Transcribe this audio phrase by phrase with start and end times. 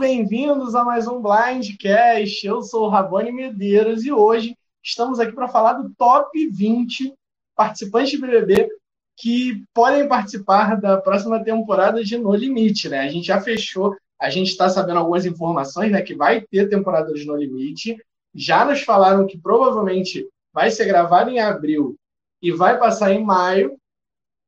[0.00, 2.46] Bem-vindos a mais um Blindcast.
[2.46, 7.12] Eu sou o Rabone Medeiros e hoje estamos aqui para falar do top 20
[7.54, 8.66] participantes de BBB
[9.14, 13.00] que podem participar da próxima temporada de No Limite, né?
[13.00, 16.00] A gente já fechou, a gente está sabendo algumas informações, né?
[16.00, 17.98] Que vai ter temporada de No Limite.
[18.34, 21.94] Já nos falaram que provavelmente vai ser gravado em abril
[22.40, 23.76] e vai passar em maio.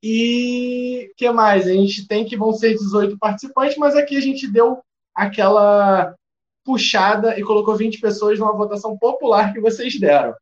[0.02, 1.66] E que mais?
[1.66, 4.82] A gente tem que vão ser 18 participantes, mas aqui a gente deu
[5.14, 6.14] aquela
[6.64, 10.34] puxada e colocou 20 pessoas numa votação popular que vocês deram.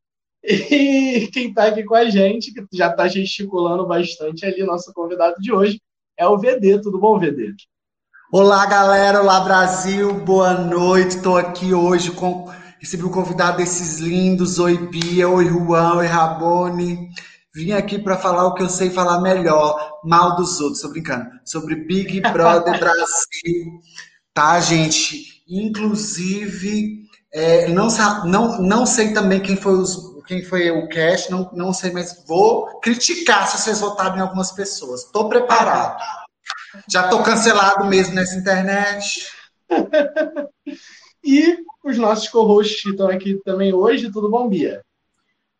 [0.43, 5.37] E quem está aqui com a gente, que já está gesticulando bastante ali, nosso convidado
[5.41, 5.81] de hoje,
[6.19, 6.81] é o VD.
[6.81, 7.55] Tudo bom, VD?
[8.33, 9.21] Olá, galera.
[9.21, 10.15] Olá, Brasil.
[10.15, 11.17] Boa noite.
[11.17, 12.49] Estou aqui hoje com.
[12.79, 14.59] Recebi o convidado desses lindos.
[14.59, 15.29] Oi, Bia.
[15.29, 15.97] Oi, Juan.
[15.97, 17.11] Oi, Rabone.
[17.53, 21.29] Vim aqui para falar o que eu sei falar melhor, mal dos outros, tô brincando,
[21.45, 23.81] sobre Big Brother Brasil,
[24.35, 25.43] tá, gente?
[25.49, 27.89] Inclusive, é, não,
[28.25, 32.25] não, não sei também quem foi, os, quem foi o cast, não, não sei, mas
[32.27, 35.05] vou criticar se vocês votarem em algumas pessoas.
[35.05, 36.01] Tô preparado.
[36.89, 39.27] Já tô cancelado mesmo nessa internet.
[41.25, 44.83] e os nossos co-hosts estão aqui também hoje, tudo bom, Bia?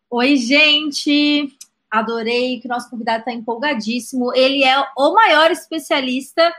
[0.09, 1.49] Oi, gente!
[1.89, 4.33] Adorei que o nosso convidado está empolgadíssimo.
[4.33, 6.53] Ele é o maior especialista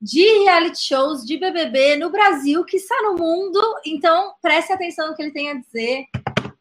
[0.00, 3.60] de reality shows de BBB no Brasil, que está no mundo.
[3.86, 6.04] Então, preste atenção no que ele tem a dizer,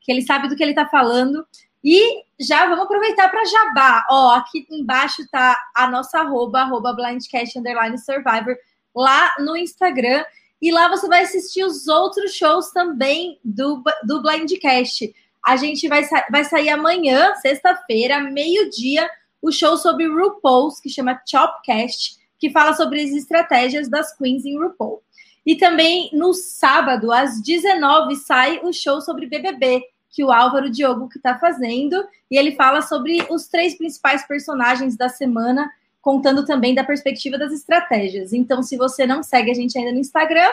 [0.01, 1.45] que ele sabe do que ele está falando.
[1.83, 4.05] E já vamos aproveitar para jabá.
[4.09, 8.55] Ó, aqui embaixo tá a nossa arroba, arroba blindcast underline survivor,
[8.95, 10.23] lá no Instagram.
[10.61, 15.13] E lá você vai assistir os outros shows também do, do Blindcast.
[15.45, 19.09] A gente vai, vai sair amanhã, sexta-feira, meio-dia,
[19.41, 24.59] o show sobre RuPaul's, que chama Chopcast, que fala sobre as estratégias das queens em
[24.59, 25.01] RuPaul.
[25.45, 31.07] E também no sábado, às 19 sai o show sobre BBB, que o Álvaro Diogo
[31.07, 35.71] que está fazendo, e ele fala sobre os três principais personagens da semana,
[36.01, 38.33] contando também da perspectiva das estratégias.
[38.33, 40.51] Então, se você não segue a gente ainda no Instagram,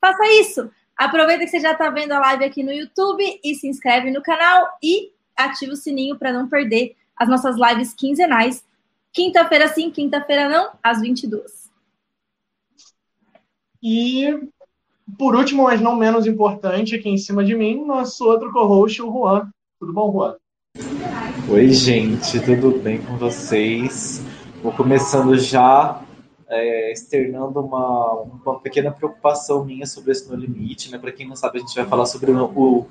[0.00, 0.70] faça isso.
[0.96, 4.22] Aproveita que você já está vendo a live aqui no YouTube e se inscreve no
[4.22, 8.62] canal e ativa o sininho para não perder as nossas lives quinzenais.
[9.12, 11.70] Quinta-feira sim, quinta-feira não, às 22.
[13.82, 14.48] E
[15.16, 19.10] por último, mas não menos importante, aqui em cima de mim, nosso outro co-host, o
[19.10, 19.48] Juan.
[19.80, 20.36] Tudo bom, Juan?
[21.50, 24.22] Oi, gente, tudo bem com vocês?
[24.62, 26.02] Vou começando já
[26.48, 30.98] é, externando uma, uma pequena preocupação minha sobre esse No Limite, né?
[30.98, 32.86] Para quem não sabe, a gente vai falar sobre o, o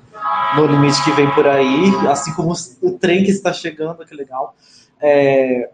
[0.56, 2.52] No Limite que vem por aí, assim como
[2.82, 4.56] o trem que está chegando, que legal.
[5.00, 5.70] É,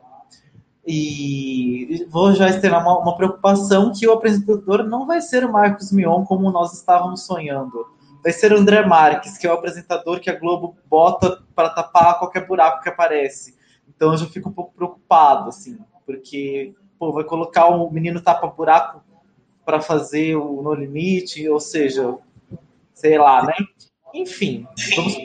[0.86, 5.90] e vou já externar uma, uma, preocupação que o apresentador não vai ser o Marcos
[5.90, 7.86] Mion como nós estávamos sonhando.
[8.22, 12.18] Vai ser o André Marques, que é o apresentador que a Globo bota para tapar
[12.18, 13.56] qualquer buraco que aparece.
[13.88, 19.02] Então eu já fico um pouco preocupado, assim, porque pô, vai colocar o menino tapa-buraco
[19.64, 22.14] para fazer o No Limite, ou seja,
[22.92, 23.54] sei lá, né?
[24.12, 25.16] Enfim, vamos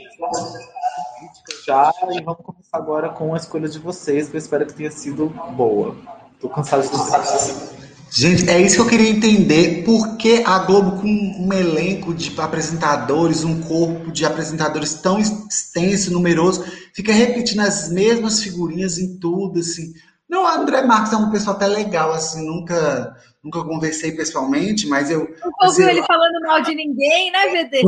[1.69, 4.89] já e vamos começar agora com a escolha de vocês, que eu espero que tenha
[4.89, 5.95] sido boa.
[6.39, 7.79] Tô cansado de dizer
[8.11, 9.83] Gente, é isso que eu queria entender.
[9.83, 16.11] Por que a Globo, com um elenco de apresentadores, um corpo de apresentadores tão extenso,
[16.11, 19.93] numeroso, fica repetindo as mesmas figurinhas em tudo, assim?
[20.27, 25.11] Não, o André Marques é uma pessoa até legal, assim, nunca, nunca conversei pessoalmente, mas
[25.11, 25.19] eu.
[25.19, 27.81] Nunca ouviu assim, ele falando mal de ninguém, né, VD?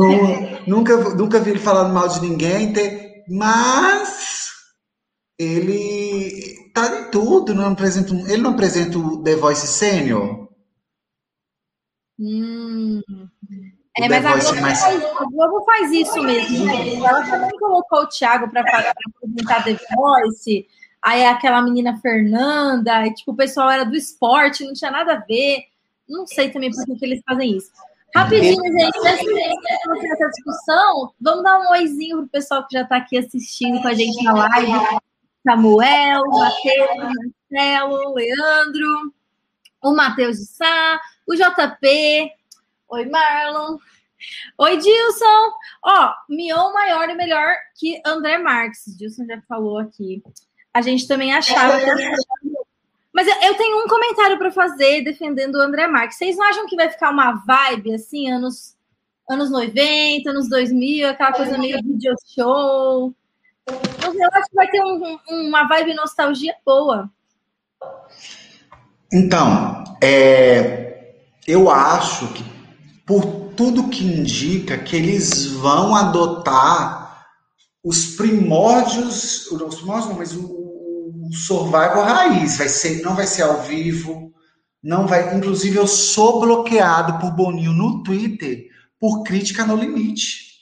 [0.68, 2.72] nunca, nunca vi ele falando mal de ninguém,
[3.28, 4.50] mas
[5.38, 10.48] ele tá em tudo, não apresenta, ele não apresenta o The Voice Senior?
[12.18, 13.00] Hum.
[13.98, 14.80] É, mas a Globo, mais...
[14.80, 16.64] faz, a Globo, faz, isso mesmo.
[16.64, 16.94] Né?
[16.94, 20.66] Ela também colocou o Thiago para apresentar The Voice
[21.02, 25.20] aí aquela menina Fernanda, e, tipo, o pessoal era do esporte, não tinha nada a
[25.20, 25.64] ver.
[26.08, 27.72] Não sei também por que, que eles fazem isso.
[28.14, 32.96] Rapidinho, gente, antes de essa discussão, vamos dar um oizinho pro pessoal que já está
[32.96, 34.72] aqui assistindo com a gente na live.
[35.44, 39.14] Samuel, Matheus, Marcelo, Leandro,
[39.82, 42.30] o Matheus de Sá, o JP,
[42.90, 43.76] oi Marlon,
[44.58, 50.22] oi Dilson, ó, Mion maior e melhor que André Marques, Dilson já falou aqui.
[50.72, 51.86] A gente também achava que
[53.12, 56.16] Mas eu tenho um comentário para fazer defendendo o André Marques.
[56.16, 58.74] Vocês não acham que vai ficar uma vibe assim, anos,
[59.28, 63.14] anos 90, anos 2000, aquela coisa meio video show?
[63.66, 67.10] Eu acho que vai ter um, uma vibe nostalgia boa.
[69.12, 71.16] Então, é,
[71.46, 72.42] eu acho que,
[73.06, 77.26] por tudo que indica, que eles vão adotar
[77.84, 80.61] os primórdios, os primórdios não, mas o
[81.32, 84.32] survival raiz, vai ser, não vai ser ao vivo,
[84.82, 88.66] não vai, inclusive eu sou bloqueado por Boninho no Twitter
[89.00, 90.52] por crítica no limite.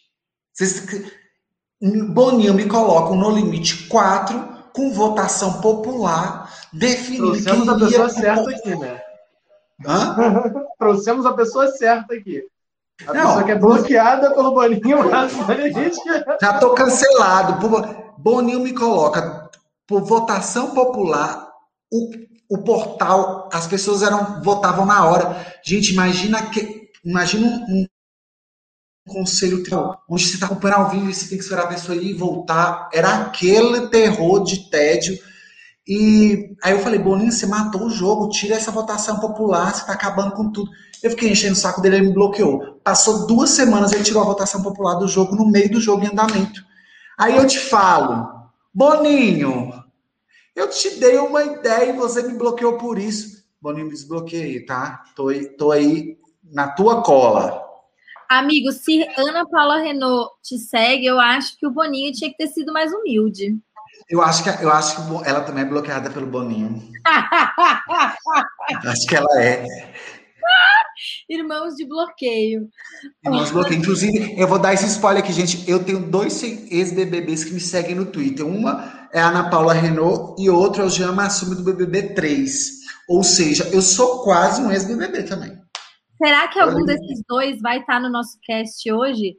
[0.53, 1.05] Vocês,
[1.81, 8.77] Boninho me coloca no limite 4 com votação popular definindo Trouxemos a pessoa certa aqui,
[8.77, 9.03] né?
[9.87, 10.43] Hã?
[10.79, 12.43] Trouxemos a pessoa certa aqui.
[13.07, 15.33] A não, pessoa que é bloqueada pelo Boninho, mas
[16.41, 17.69] Já estou cancelado.
[18.19, 19.51] Boninho me coloca
[19.91, 21.51] por votação popular.
[21.93, 22.13] O,
[22.49, 25.45] o portal, as pessoas eram votavam na hora.
[25.65, 27.87] Gente, imagina que imagina um, um
[29.09, 29.65] conselho
[30.09, 32.15] onde você está acompanhando ao vivo e você tem que esperar a pessoa ir e
[32.15, 32.89] voltar.
[32.93, 35.19] Era aquele terror de tédio
[35.89, 39.93] e aí eu falei, Boninho, você matou o jogo, tira essa votação popular, você tá
[39.93, 40.71] acabando com tudo.
[41.03, 42.79] Eu fiquei enchendo o saco dele, ele me bloqueou.
[42.85, 46.09] Passou duas semanas, ele tirou a votação popular do jogo no meio do jogo em
[46.09, 46.63] andamento.
[47.19, 48.41] Aí eu te falo,
[48.73, 49.70] Boninho,
[50.55, 53.45] eu te dei uma ideia e você me bloqueou por isso.
[53.61, 55.03] Boninho, me desbloqueei, tá?
[55.15, 55.27] Tô,
[55.59, 57.63] tô aí na tua cola.
[58.29, 62.47] Amigo, se Ana Paula Renault te segue, eu acho que o Boninho tinha que ter
[62.47, 63.59] sido mais humilde.
[64.09, 66.81] Eu acho que, eu acho que ela também é bloqueada pelo Boninho.
[68.87, 69.67] acho que ela é.
[71.31, 72.69] Irmãos de bloqueio.
[73.25, 73.79] Irmãos de bloqueio.
[73.79, 75.71] Inclusive, eu vou dar esse spoiler aqui, gente.
[75.71, 78.45] Eu tenho dois ex-BBBs que me seguem no Twitter.
[78.45, 82.81] Uma é a Ana Paula Renault e outra é o Jean Massumi do BBB 3.
[83.09, 85.57] Ou seja, eu sou quase um ex-BBB também.
[86.19, 89.37] Será que algum desses dois vai estar no nosso cast hoje?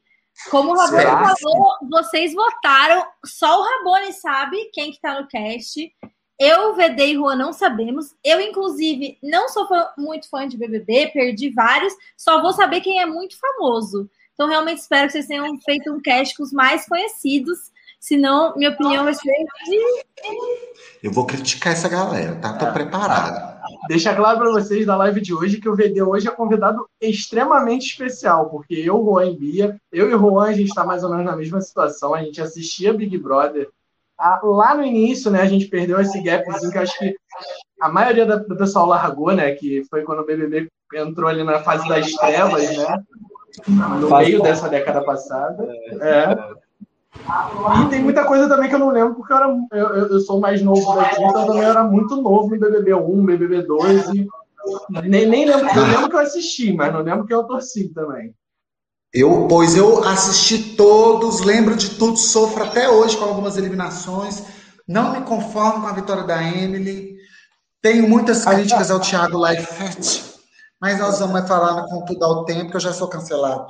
[0.49, 5.91] Como o Rabone falou, vocês votaram, só o Rabone sabe quem que tá no cast.
[6.41, 8.15] Eu, VD e Juan não sabemos.
[8.23, 11.93] Eu, inclusive, não sou fã, muito fã de BBB, perdi vários.
[12.17, 14.09] Só vou saber quem é muito famoso.
[14.33, 17.59] Então, realmente espero que vocês tenham feito um cast com os mais conhecidos.
[17.99, 19.31] Senão, minha opinião vai ser.
[21.03, 22.53] Eu vou criticar essa galera, tá?
[22.53, 23.61] Tô preparado.
[23.87, 27.85] Deixa claro para vocês da live de hoje que o VD hoje é convidado extremamente
[27.85, 31.25] especial, porque eu, Juan e Bia, eu e Juan, a gente está mais ou menos
[31.25, 32.15] na mesma situação.
[32.15, 33.69] A gente assistia Big Brother
[34.43, 35.41] lá no início, né?
[35.41, 37.15] A gente perdeu esse gapzinho que acho que
[37.81, 39.51] a maioria do pessoal largou, né?
[39.51, 43.03] Que foi quando o BBB entrou ali na fase das trevas, né?
[43.99, 45.67] No meio dessa década passada.
[46.01, 46.71] É.
[47.83, 50.39] E tem muita coisa também que eu não lembro, porque eu, era, eu, eu sou
[50.39, 54.29] mais novo daqui, então também eu era muito novo em BBB 1, BBB 2, e
[55.09, 58.33] nem, nem lembro, eu lembro que eu assisti, mas não lembro que eu torci também.
[59.13, 64.43] Eu, pois eu assisti todos, lembro de tudo, sofro até hoje com algumas eliminações,
[64.87, 67.17] não me conformo com a vitória da Emily,
[67.81, 70.23] tenho muitas críticas ao Thiago Leifert,
[70.79, 73.67] mas nós vamos falar com tudo ao tempo, que eu já sou cancelado.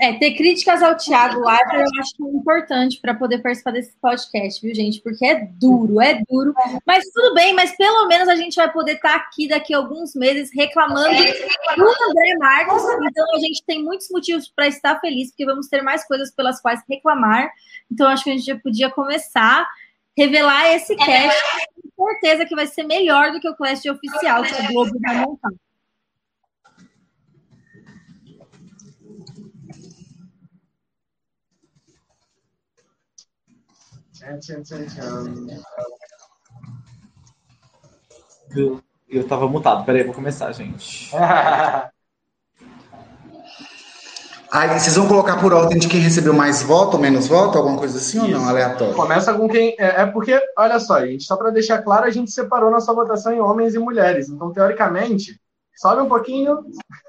[0.00, 3.92] É, ter críticas ao Thiago Leifert eu acho que é importante para poder participar desse
[4.00, 5.00] podcast, viu, gente?
[5.00, 6.54] Porque é duro, é duro.
[6.86, 9.78] Mas tudo bem, mas pelo menos a gente vai poder estar tá aqui daqui a
[9.78, 12.82] alguns meses reclamando do André Marques.
[13.08, 16.60] Então a gente tem muitos motivos para estar feliz, porque vamos ter mais coisas pelas
[16.60, 17.50] quais reclamar.
[17.90, 19.66] Então acho que a gente já podia começar
[20.16, 21.42] revelar esse cast.
[21.96, 25.16] Com certeza que vai ser melhor do que o cast oficial que o Globo vai
[25.16, 25.50] montar.
[38.56, 39.84] Eu, eu tava mutado.
[39.84, 41.10] Peraí, vou começar, gente.
[44.54, 47.76] Aí vocês vão colocar por ordem de quem recebeu mais voto ou menos voto, alguma
[47.76, 48.26] coisa assim Isso.
[48.26, 48.48] ou não?
[48.48, 48.94] Aleatório?
[48.94, 49.74] Começa com quem.
[49.76, 53.32] É, é porque, olha só, gente, só para deixar claro, a gente separou nossa votação
[53.32, 54.28] em homens e mulheres.
[54.28, 55.40] Então, teoricamente,
[55.74, 56.60] sobe um pouquinho.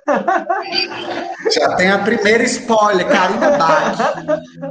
[1.54, 3.96] Já tem a primeira spoiler, Karina Bach,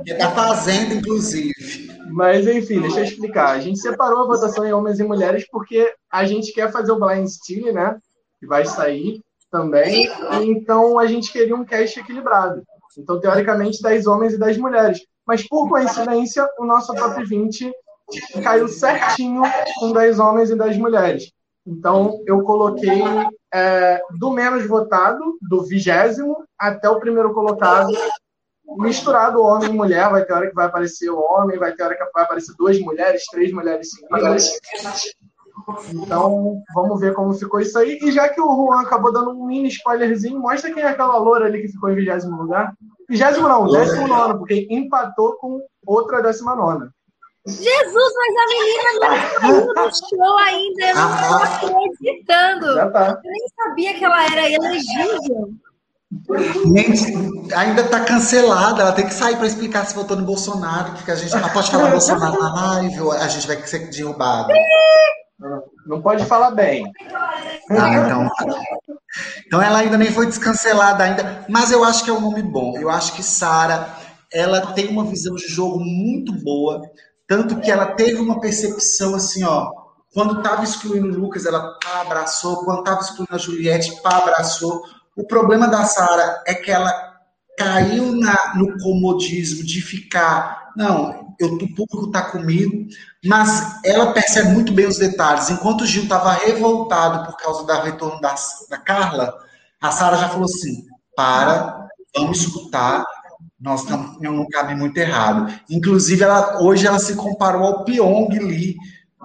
[0.04, 1.93] que tá fazendo, inclusive.
[2.14, 3.50] Mas, enfim, deixa eu explicar.
[3.50, 6.98] A gente separou a votação em homens e mulheres porque a gente quer fazer o
[7.00, 7.98] Blind Steal, né?
[8.38, 10.08] Que vai sair também.
[10.44, 12.62] Então, a gente queria um cast equilibrado.
[12.96, 15.04] Então, teoricamente, 10 homens e 10 mulheres.
[15.26, 17.72] Mas, por coincidência, o nosso top 20
[18.44, 19.42] caiu certinho
[19.80, 21.32] com 10 homens e 10 mulheres.
[21.66, 23.02] Então, eu coloquei
[23.52, 27.92] é, do menos votado, do vigésimo, até o primeiro colocado,
[28.66, 31.96] misturado homem e mulher, vai ter hora que vai aparecer o homem, vai ter hora
[31.96, 34.50] que vai aparecer duas mulheres, três mulheres seguidas.
[35.92, 37.98] Então, vamos ver como ficou isso aí.
[38.02, 41.46] E já que o Juan acabou dando um mini spoilerzinho, mostra quem é aquela loura
[41.46, 42.74] ali que ficou em vigésimo lugar.
[43.08, 46.92] Vigésimo não, décimo nono, porque empatou com outra décima nona.
[47.46, 52.74] Jesus, mas a menina não saiu do show ainda, eu não estava acreditando.
[52.74, 53.20] Já tá.
[53.22, 55.50] Eu nem sabia que ela era elegível.
[56.66, 61.10] Nem- ainda tá cancelada, ela tem que sair para explicar se votou no Bolsonaro, porque
[61.10, 64.52] a gente não pode falar Bolsonaro na live, ou a gente vai ser derrubado.
[65.86, 66.90] Não pode falar bem.
[67.70, 68.30] Ah, então.
[69.46, 72.76] Então ela ainda nem foi descancelada ainda, mas eu acho que é um nome bom.
[72.78, 73.88] Eu acho que Sara,
[74.32, 76.82] ela tem uma visão de jogo muito boa,
[77.26, 79.70] tanto que ela teve uma percepção assim, ó,
[80.12, 84.82] quando tava excluindo o Lucas, ela pá, abraçou, quando tava excluindo a Juliette, pá, abraçou.
[85.16, 86.92] O problema da Sara é que ela
[87.58, 92.86] caiu na- no comodismo de ficar, não, eu, o público tá comigo,
[93.24, 95.50] mas ela percebe muito bem os detalhes.
[95.50, 98.34] Enquanto o Gil estava revoltado por causa do retorno da,
[98.70, 99.34] da Carla,
[99.80, 100.84] a Sara já falou assim:
[101.16, 103.04] para, vamos escutar,
[103.60, 105.52] nós estamos não cabe muito errado.
[105.70, 108.76] Inclusive, ela, hoje ela se comparou ao Pyong Lee.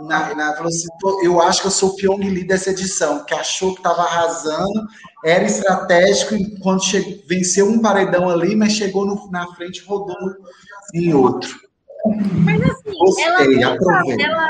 [0.04, 3.24] Na, na, falou assim, "Pô, eu acho que eu sou o Pyong Lee dessa edição,
[3.26, 4.88] que achou que estava arrasando,
[5.24, 6.82] era estratégico, e quando
[7.28, 10.16] venceu um paredão ali, mas chegou no- na frente e rodou
[10.94, 11.56] em outro.
[12.46, 14.26] Mas assim, Gostei, ela, não tava, aprovei.
[14.26, 14.50] ela,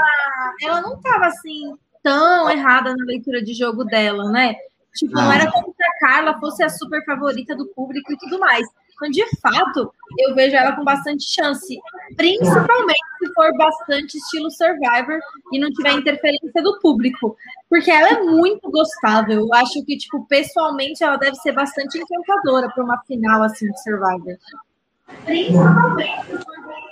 [0.62, 4.56] ela não tava assim tão errada na leitura de jogo dela, né?
[4.96, 5.32] Tipo, não Não.
[5.32, 8.66] era como se a Carla fosse a super favorita do público e tudo mais.
[9.00, 11.80] Então, de fato, eu vejo ela com bastante chance.
[12.18, 15.20] Principalmente se for bastante estilo Survivor
[15.54, 17.36] e não tiver interferência do público.
[17.70, 19.40] Porque ela é muito gostável.
[19.40, 23.82] Eu acho que, tipo, pessoalmente, ela deve ser bastante encantadora para uma final assim de
[23.82, 24.38] Survivor.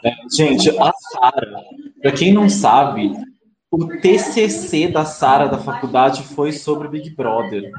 [0.04, 1.64] É, Gente, a Sara,
[2.02, 3.12] pra quem não sabe,
[3.70, 7.72] o TCC da Sara da faculdade foi sobre Big Brother.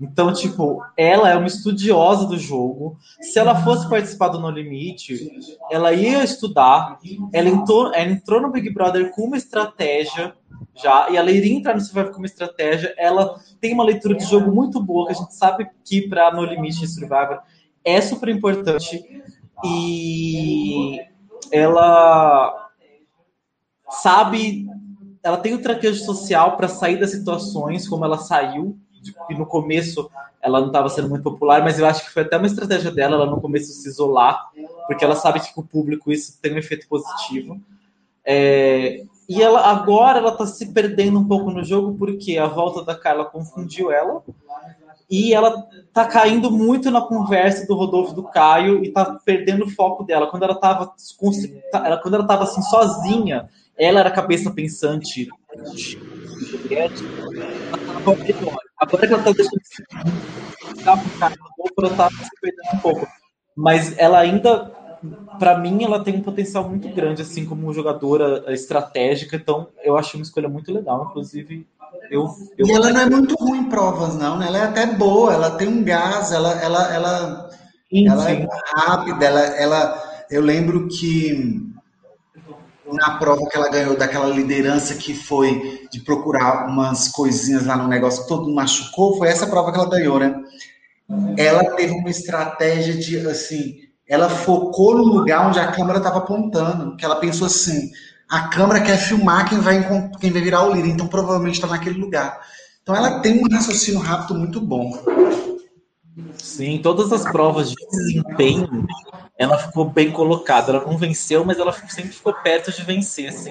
[0.00, 2.96] Então, tipo, ela é uma estudiosa do jogo.
[3.20, 5.30] Se ela fosse participar do No Limite,
[5.70, 6.98] ela ia estudar.
[7.32, 10.34] Ela entrou, ela entrou no Big Brother com uma estratégia
[10.74, 12.94] já, e ela iria entrar no Survivor com uma estratégia.
[12.96, 16.44] Ela tem uma leitura de jogo muito boa, que a gente sabe que para No
[16.44, 17.40] Limite e Survivor
[17.84, 19.02] é super importante.
[19.64, 20.98] E
[21.52, 22.70] ela
[23.90, 24.66] sabe,
[25.22, 28.78] ela tem o traquejo social para sair das situações como ela saiu.
[29.28, 30.10] E no começo
[30.42, 33.16] ela não estava sendo muito popular, mas eu acho que foi até uma estratégia dela,
[33.16, 34.50] ela no começo se isolar,
[34.86, 37.60] porque ela sabe que com o público isso tem um efeito positivo.
[38.24, 42.84] É, e ela agora ela está se perdendo um pouco no jogo porque a volta
[42.84, 44.22] da Carla confundiu ela
[45.10, 49.70] e ela tá caindo muito na conversa do Rodolfo do Caio e tá perdendo o
[49.70, 50.28] foco dela.
[50.28, 50.92] Quando ela tava,
[51.72, 55.28] ela, quando ela tava assim sozinha, ela era a cabeça pensante
[56.70, 56.90] ela
[58.04, 58.69] tava.
[58.80, 63.06] Agora que ela tá deixando de Caio Rodolfo, ela tá se perdendo um pouco.
[63.54, 64.72] Mas ela ainda,
[65.38, 69.36] para mim, ela tem um potencial muito grande, assim, como jogadora estratégica.
[69.36, 71.08] Então, eu acho uma escolha muito legal.
[71.10, 71.66] Inclusive,
[72.10, 72.66] eu, eu...
[72.66, 74.46] E ela não é muito ruim em provas, não, né?
[74.46, 77.50] Ela é até boa, ela tem um gás, ela, ela, ela,
[77.92, 80.10] ela é rápida, ela, ela.
[80.30, 81.69] Eu lembro que
[82.92, 87.88] na prova que ela ganhou daquela liderança que foi de procurar umas coisinhas lá no
[87.88, 90.34] negócio todo machucou, foi essa prova que ela ganhou, né?
[91.36, 96.96] Ela teve uma estratégia de assim, ela focou no lugar onde a câmera estava apontando,
[96.96, 97.90] que ela pensou assim,
[98.28, 101.98] a câmera quer filmar quem vai, quem vai virar o líder, então provavelmente está naquele
[101.98, 102.40] lugar.
[102.82, 104.90] Então ela tem um raciocínio rápido muito bom.
[106.38, 108.86] Sim, todas as provas de desempenho,
[109.40, 110.70] ela ficou bem colocada.
[110.70, 113.30] Ela não venceu, mas ela sempre ficou perto de vencer.
[113.30, 113.50] Assim.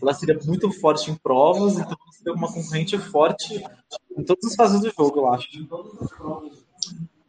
[0.00, 3.60] Ela seria muito forte em provas, então seria uma concorrente forte
[4.16, 5.48] em todas as fases do jogo, eu acho.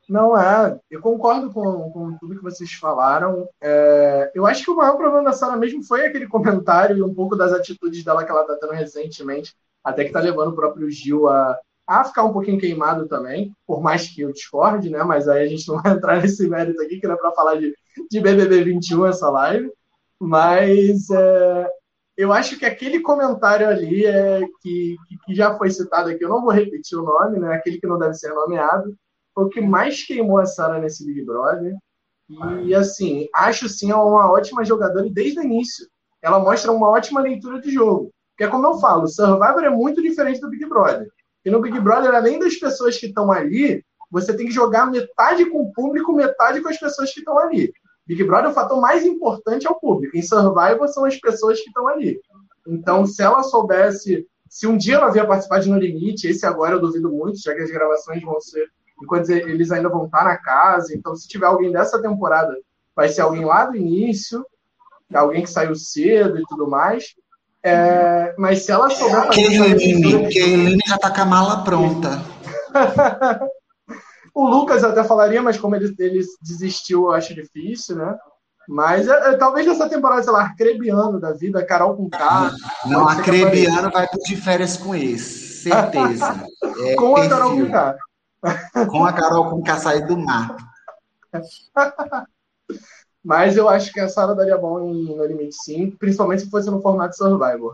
[0.08, 3.50] Não é, eu concordo com, com tudo que vocês falaram.
[3.60, 7.16] É, eu acho que o maior problema da Sara mesmo foi aquele comentário e um
[7.16, 10.90] pouco das atitudes dela que ela está tendo recentemente, até que está levando o próprio
[10.92, 15.04] Gil a, a ficar um pouquinho queimado também, por mais que eu discorde, né?
[15.04, 17.56] Mas aí a gente não vai entrar nesse mérito aqui, que não é para falar
[17.56, 17.76] de,
[18.10, 19.72] de BBB 21 essa live.
[20.20, 21.68] Mas é,
[22.18, 26.42] eu acho que aquele comentário ali é, que, que já foi citado aqui, eu não
[26.42, 27.54] vou repetir o nome, né?
[27.54, 28.96] Aquele que não deve ser nomeado
[29.34, 31.76] foi o que mais queimou a Sara nesse Big Brother.
[32.66, 35.88] E, assim, acho sim uma ótima jogadora e desde o início
[36.22, 38.12] ela mostra uma ótima leitura de jogo.
[38.36, 41.08] Porque, como eu falo, Survivor é muito diferente do Big Brother.
[41.46, 45.46] E no Big Brother, além das pessoas que estão ali, você tem que jogar metade
[45.50, 47.72] com o público, metade com as pessoas que estão ali.
[48.08, 50.16] Big Brother, o fator mais importante é o público.
[50.16, 52.20] Em Survivor, são as pessoas que estão ali.
[52.66, 56.76] Então, se ela soubesse, se um dia ela vier participar de No Limite, esse agora
[56.76, 58.70] eu duvido muito, já que as gravações vão ser
[59.02, 60.96] enquanto eles ainda vão estar na casa.
[60.96, 62.58] Então, se tiver alguém dessa temporada,
[62.96, 64.46] vai ser alguém lá do início.
[65.14, 67.14] alguém que saiu cedo e tudo mais.
[67.64, 69.34] É, mas se ela souber fazer.
[69.34, 72.22] Keiline, Keiline já tá com a mala pronta.
[74.38, 78.16] o Lucas até falaria, mas como ele, ele desistiu, eu acho difícil, né?
[78.70, 82.52] Mas é, é, talvez nessa temporada, sei lá, Arcrebiano da vida, Carol com K.
[82.86, 86.46] Não, Arcrebiano vai de férias com esse, certeza.
[86.86, 87.98] É com a Carol com K.
[88.88, 90.56] Com a Carol com K sair do mar.
[93.26, 96.70] Mas eu acho que a Sara daria bom em, no limite sim, principalmente se fosse
[96.70, 97.74] no formato Survivor.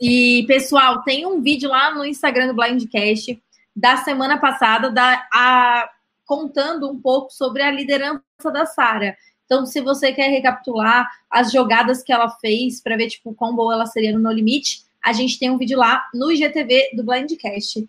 [0.00, 3.42] E, pessoal, tem um vídeo lá no Instagram do Blindcast
[3.74, 5.90] da semana passada da, a,
[6.24, 9.16] contando um pouco sobre a liderança da Sara.
[9.44, 13.74] Então, se você quer recapitular as jogadas que ela fez para ver tipo quão boa
[13.74, 17.88] ela seria no No Limite, a gente tem um vídeo lá no IGTV do Blindcast.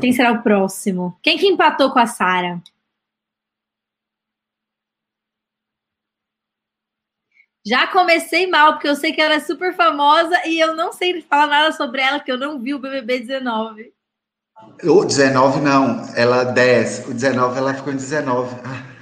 [0.00, 1.18] Quem será o próximo?
[1.22, 2.62] Quem que empatou com a Sara?
[7.66, 11.22] Já comecei mal, porque eu sei que ela é super famosa e eu não sei
[11.22, 13.92] falar nada sobre ela, que eu não vi o BBB 19.
[14.84, 17.08] O 19 não, ela 10.
[17.08, 18.56] O 19 ela ficou em 19.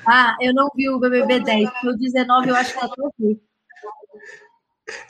[0.07, 1.71] Ah, eu não vi o BBB 10.
[1.85, 3.41] O 19 eu acho que ela vi.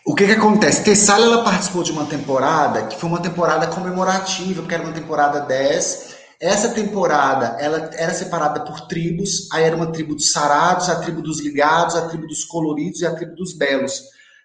[0.06, 0.84] O que que acontece?
[0.84, 5.40] Tessália ela participou de uma temporada que foi uma temporada comemorativa, porque era uma temporada
[5.40, 6.16] 10.
[6.40, 11.22] Essa temporada ela era separada por tribos, aí era uma tribo dos sarados, a tribo
[11.22, 14.02] dos ligados, a tribo dos coloridos e a tribo dos belos.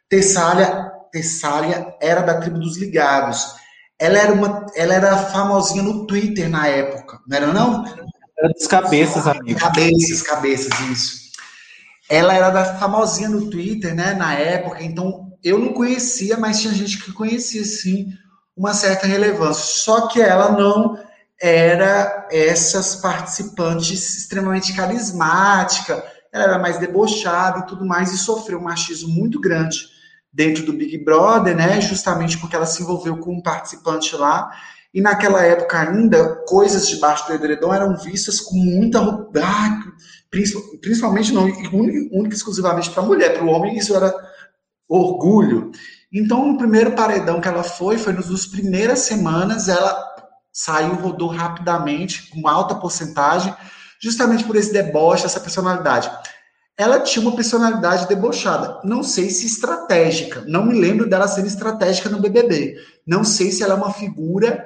[0.08, 3.57] Tessália, Tessália era da tribo dos ligados.
[4.00, 7.84] Ela era uma, ela era famosinha no Twitter na época, não era não?
[8.38, 9.60] Era dos cabeças, amigo.
[9.60, 11.28] Cabeças, cabeças, isso.
[12.08, 16.74] Ela era da famosinha no Twitter, né, na época, então eu não conhecia, mas tinha
[16.74, 18.08] gente que conhecia, sim,
[18.56, 19.64] uma certa relevância.
[19.64, 20.98] Só que ela não
[21.42, 28.64] era essas participantes extremamente carismática, ela era mais debochada e tudo mais, e sofreu um
[28.64, 29.97] machismo muito grande
[30.32, 34.50] dentro do Big Brother, né, justamente porque ela se envolveu com um participante lá,
[34.94, 39.00] e naquela época ainda, coisas debaixo do edredom eram vistas com muita.
[39.00, 39.80] Ah,
[40.82, 44.14] principalmente, não, única exclusivamente para a mulher, para o homem isso era
[44.88, 45.72] orgulho.
[46.12, 50.04] Então, no primeiro paredão que ela foi, foi nas primeiras semanas, ela
[50.52, 53.54] saiu, rodou rapidamente, com alta porcentagem,
[54.02, 56.10] justamente por esse deboche, essa personalidade.
[56.78, 62.08] Ela tinha uma personalidade debochada, não sei se estratégica, não me lembro dela sendo estratégica
[62.08, 62.76] no BBB.
[63.06, 64.64] Não sei se ela é uma figura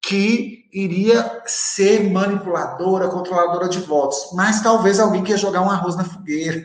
[0.00, 5.96] que iria ser manipuladora, controladora de votos, mas talvez alguém que ia jogar um arroz
[5.96, 6.64] na fogueira.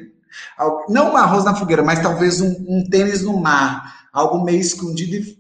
[0.88, 5.16] Não um arroz na fogueira, mas talvez um, um tênis no mar, algo meio escondido
[5.16, 5.40] e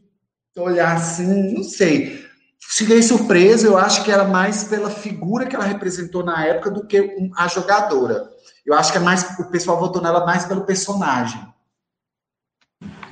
[0.59, 2.27] olhar assim, não sei.
[2.59, 6.85] Fiquei surpreso, eu acho que era mais pela figura que ela representou na época do
[6.85, 8.29] que a jogadora.
[8.69, 11.41] Eu acho que é mais o pessoal votou nela mais pelo personagem.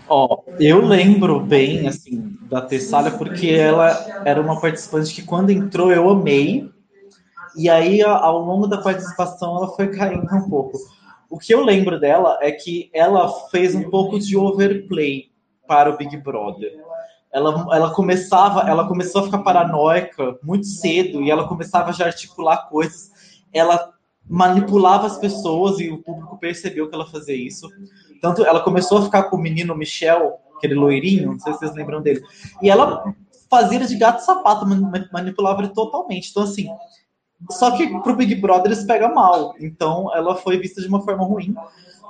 [0.07, 3.89] Ó, eu lembro bem, assim, da Tessália, porque ela
[4.23, 6.71] era uma participante que quando entrou eu amei,
[7.55, 10.77] e aí ao longo da participação ela foi caindo um pouco.
[11.27, 15.31] O que eu lembro dela é que ela fez um pouco de overplay
[15.67, 16.71] para o Big Brother.
[17.33, 22.05] Ela, ela começava, ela começou a ficar paranoica muito cedo e ela começava a já
[22.05, 23.09] articular coisas.
[23.51, 23.96] Ela
[24.29, 27.69] manipulava as pessoas e o público percebeu que ela fazia isso.
[28.21, 31.75] Tanto ela começou a ficar com o menino Michel, aquele loirinho, não sei se vocês
[31.75, 32.21] lembram dele.
[32.61, 33.13] E ela
[33.49, 34.65] fazia de gato sapato,
[35.11, 36.29] manipulava ele totalmente.
[36.31, 36.67] Então, assim,
[37.51, 39.53] só que pro Big Brother eles pega mal.
[39.59, 41.55] Então, ela foi vista de uma forma ruim.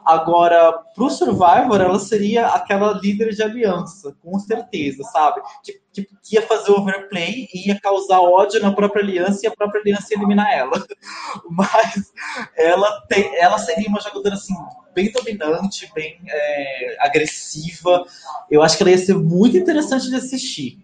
[0.07, 5.41] Agora, pro Survivor, ela seria aquela líder de aliança, com certeza, sabe?
[5.61, 9.51] Que, que, que, ia fazer overplay e ia causar ódio na própria aliança e a
[9.53, 10.81] própria aliança ia eliminar ela.
[11.51, 12.13] Mas
[12.55, 14.55] ela, tem, ela seria uma jogadora, assim,
[14.95, 18.05] bem dominante, bem é, agressiva.
[18.49, 20.79] Eu acho que ela ia ser muito interessante de assistir.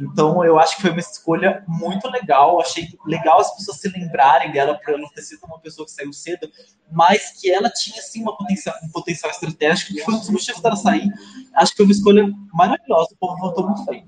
[0.00, 2.60] Então, eu acho que foi uma escolha muito legal.
[2.60, 6.12] Achei legal as pessoas se lembrarem dela por ela ter sido uma pessoa que saiu
[6.12, 6.50] cedo,
[6.90, 10.60] mas que ela tinha, sim, uma potencial, um potencial estratégico, que foi um dos motivos
[10.60, 11.08] dela sair.
[11.54, 13.10] Acho que foi uma escolha maravilhosa.
[13.12, 14.06] O povo votou muito bem.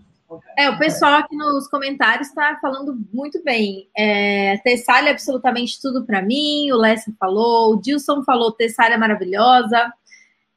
[0.57, 3.89] É, o pessoal aqui nos comentários está falando muito bem.
[3.97, 6.71] É, Tessália é absolutamente tudo para mim.
[6.73, 9.93] O Lessa falou, o Dilson falou Tessália é maravilhosa.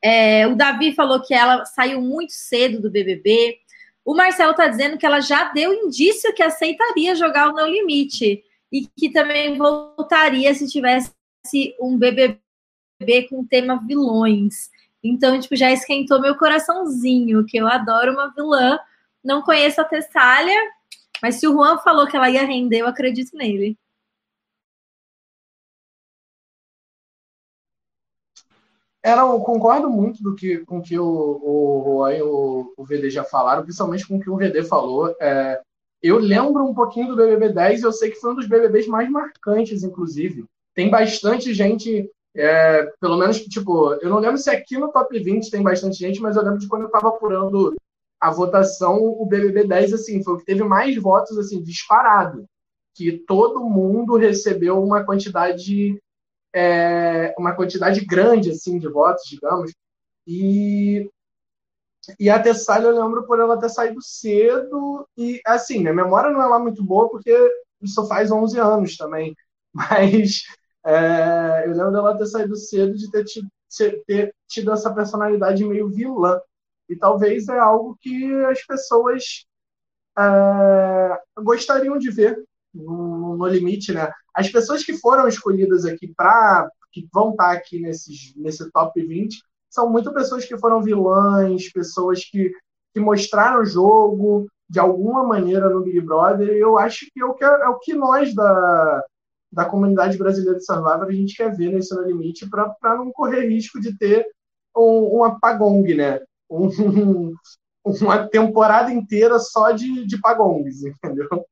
[0.01, 3.57] É, o Davi falou que ela saiu muito cedo do BBB.
[4.05, 8.43] O Marcelo está dizendo que ela já deu indício que aceitaria jogar o No Limite
[8.71, 11.11] e que também voltaria se tivesse
[11.81, 12.39] um BBB
[13.29, 14.69] com tema vilões.
[15.03, 18.79] Então, tipo, já esquentou meu coraçãozinho, que eu adoro uma vilã.
[19.23, 20.59] Não conheço a Tessália,
[21.21, 23.75] mas se o Juan falou que ela ia render, eu acredito nele.
[29.05, 33.23] Não, eu concordo muito do que, com que o, o, o, o, o VD já
[33.23, 35.15] falaram, principalmente com o que o VD falou.
[35.19, 35.61] É,
[36.01, 39.09] eu lembro um pouquinho do BBB 10, eu sei que foi um dos BBBs mais
[39.09, 40.45] marcantes, inclusive.
[40.73, 45.49] Tem bastante gente, é, pelo menos, tipo, eu não lembro se aqui no top 20
[45.49, 47.75] tem bastante gente, mas eu lembro de quando eu estava apurando
[48.19, 52.45] a votação, o BBB 10, assim, foi o que teve mais votos, assim, disparado.
[52.95, 55.99] Que todo mundo recebeu uma quantidade,
[56.55, 59.73] é, uma quantidade grande, assim, de votos, digamos.
[60.25, 61.09] E,
[62.19, 65.07] e a Tessália eu lembro por ela ter saído cedo.
[65.17, 67.35] E, assim, minha memória não é lá muito boa, porque
[67.81, 69.35] isso faz 11 anos também.
[69.73, 70.43] Mas
[70.85, 73.49] é, eu lembro dela ter saído cedo de ter tido,
[74.07, 76.39] ter tido essa personalidade meio vilã.
[76.87, 79.45] E talvez é algo que as pessoas
[80.17, 82.41] é, gostariam de ver
[82.73, 84.11] no, no, limite, né?
[84.35, 89.41] As pessoas que foram escolhidas aqui para que vão estar aqui nesses, nesse top 20
[89.69, 92.51] são muito pessoas que foram vilãs, pessoas que,
[92.93, 96.49] que mostraram o jogo de alguma maneira no Big Brother.
[96.49, 99.03] E eu acho que é o que, é o que nós da,
[99.51, 103.47] da comunidade brasileira de Survivor a gente quer ver nesse No Limite para não correr
[103.47, 104.25] risco de ter
[104.75, 106.19] um, um apagong, né?
[106.49, 107.33] Um,
[107.83, 111.45] uma temporada inteira só de, de pagongs, entendeu?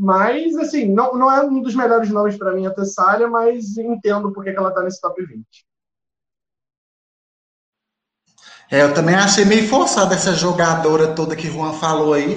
[0.00, 4.32] Mas, assim, não, não é um dos melhores nomes para mim a Tessália, mas entendo
[4.32, 5.44] porque que ela está nesse top 20.
[8.70, 12.36] É, eu também achei meio forçada essa jogadora toda que o Juan falou aí.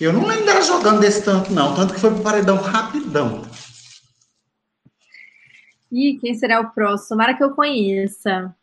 [0.00, 1.74] Eu não lembro dela jogando desse tanto, não.
[1.74, 3.42] Tanto que foi pro paredão rapidão.
[5.90, 7.08] Ih, quem será o próximo?
[7.08, 8.54] Tomara que eu conheça.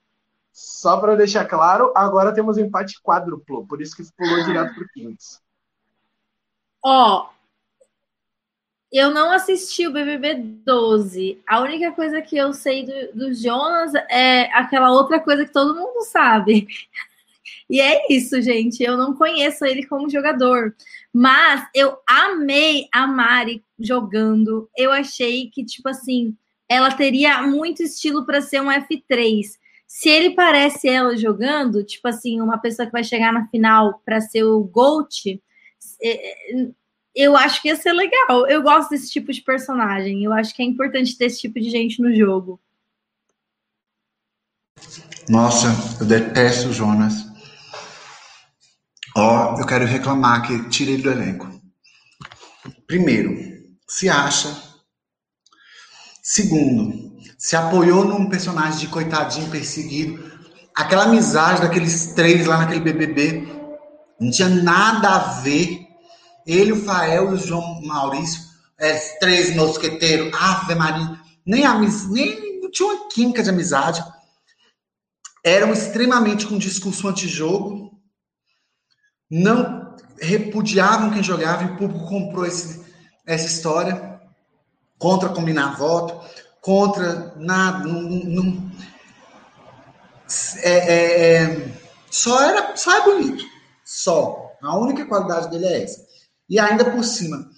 [0.53, 5.39] Só para deixar claro, agora temos empate quádruplo, por isso que pulou direto pro Kings.
[6.83, 7.29] Ó,
[8.91, 11.41] eu não assisti o BBB 12.
[11.47, 15.75] A única coisa que eu sei do, do Jonas é aquela outra coisa que todo
[15.75, 16.67] mundo sabe.
[17.69, 18.81] E é isso, gente.
[18.81, 20.73] Eu não conheço ele como jogador.
[21.13, 24.69] Mas eu amei a Mari jogando.
[24.75, 26.35] Eu achei que, tipo assim,
[26.69, 29.47] ela teria muito estilo para ser um F3.
[29.85, 34.21] Se ele parece ela jogando, tipo assim, uma pessoa que vai chegar na final para
[34.21, 35.41] ser o GOAT,
[36.01, 36.69] é, é,
[37.17, 38.47] eu acho que ia ser legal.
[38.47, 40.23] Eu gosto desse tipo de personagem.
[40.23, 42.59] Eu acho que é importante ter esse tipo de gente no jogo.
[45.27, 45.67] Nossa,
[45.99, 47.25] eu detesto o Jonas.
[49.15, 51.49] Ó, oh, eu quero reclamar que tirei do elenco.
[52.85, 53.35] Primeiro,
[53.87, 54.55] se acha.
[56.21, 60.37] Segundo, se apoiou num personagem de coitadinho perseguido.
[60.75, 63.47] Aquela amizade daqueles três lá naquele BBB
[64.21, 65.86] não tinha nada a ver
[66.47, 68.41] ele, o Fael e o João Maurício,
[68.79, 74.03] é, três mosqueteiros, Ave Maria, nem, amiz, nem não tinha uma química de amizade.
[75.43, 77.91] Eram extremamente com discurso antijogo,
[79.29, 82.85] não repudiavam quem jogava, e o público comprou esse,
[83.25, 84.19] essa história
[84.97, 86.25] contra combinar voto,
[86.61, 87.87] contra nada,
[90.63, 91.71] é, é, é,
[92.09, 93.45] só era só é bonito,
[93.85, 94.51] só.
[94.61, 96.06] A única qualidade dele é essa.
[96.49, 97.49] E ainda por cima,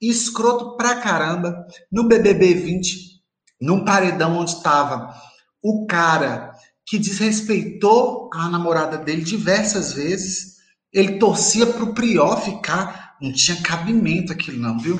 [0.00, 3.22] escroto pra caramba, no BBB 20,
[3.60, 5.14] num paredão onde estava
[5.62, 6.52] o cara
[6.84, 10.56] que desrespeitou a namorada dele diversas vezes,
[10.92, 14.98] ele torcia pro Prió ficar, não tinha cabimento aquilo não, viu?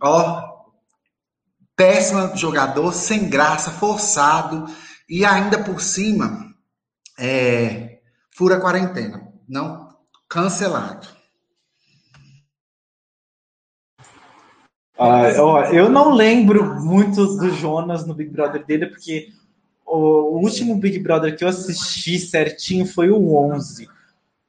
[0.00, 0.50] Ó,
[1.76, 4.66] péssimo jogador, sem graça, forçado,
[5.08, 6.54] e ainda por cima,
[7.18, 7.98] é,
[8.30, 9.90] fura quarentena, não
[10.28, 11.19] cancelado.
[15.02, 19.28] Ah, ó, eu não lembro muito do Jonas no Big Brother dele, porque
[19.86, 23.88] o, último Big Brother que eu assisti certinho foi o 11,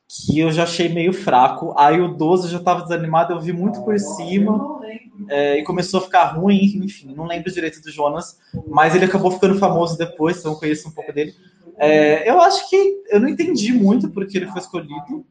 [0.09, 1.73] que eu já achei meio fraco.
[1.77, 4.81] Aí o 12 eu já estava desanimado, eu vi muito por cima
[5.29, 6.81] é, e começou a ficar ruim.
[6.83, 8.37] Enfim, não lembro direito do Jonas,
[8.67, 11.33] mas ele acabou ficando famoso depois, então eu conheço um pouco dele.
[11.77, 15.25] É, eu acho que eu não entendi muito porque ele foi escolhido.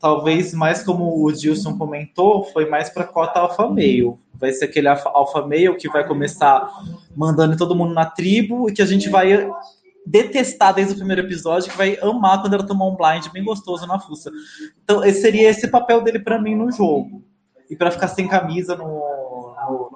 [0.00, 4.88] Talvez mais como o Dilson comentou, foi mais para cota alfa meio vai ser aquele
[4.88, 6.66] alfa male que vai começar
[7.14, 9.48] mandando todo mundo na tribo e que a gente vai
[10.06, 13.86] detestar desde o primeiro episódio, que vai amar quando ela tomar um blind bem gostoso
[13.86, 14.30] na fuça.
[14.82, 17.22] Então, esse seria esse papel dele para mim no jogo.
[17.68, 18.84] E para ficar sem camisa no,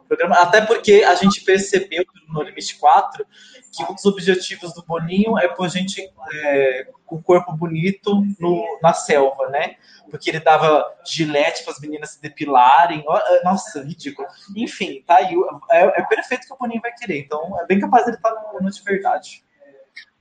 [0.05, 0.37] programa.
[0.37, 3.27] Até porque a gente percebeu no Limite 4
[3.73, 8.93] que um dos objetivos do Boninho é por gente é, com corpo bonito no, na
[8.93, 9.77] selva, né?
[10.15, 13.01] porque ele dava gilete para as meninas se depilarem.
[13.01, 14.29] Eh, nossa, ridículo.
[14.55, 15.35] Enfim, tá aí.
[15.71, 17.19] É, é perfeito que o Boninho vai querer.
[17.19, 19.45] Então, é bem capaz ele estar tá no, no de verdade.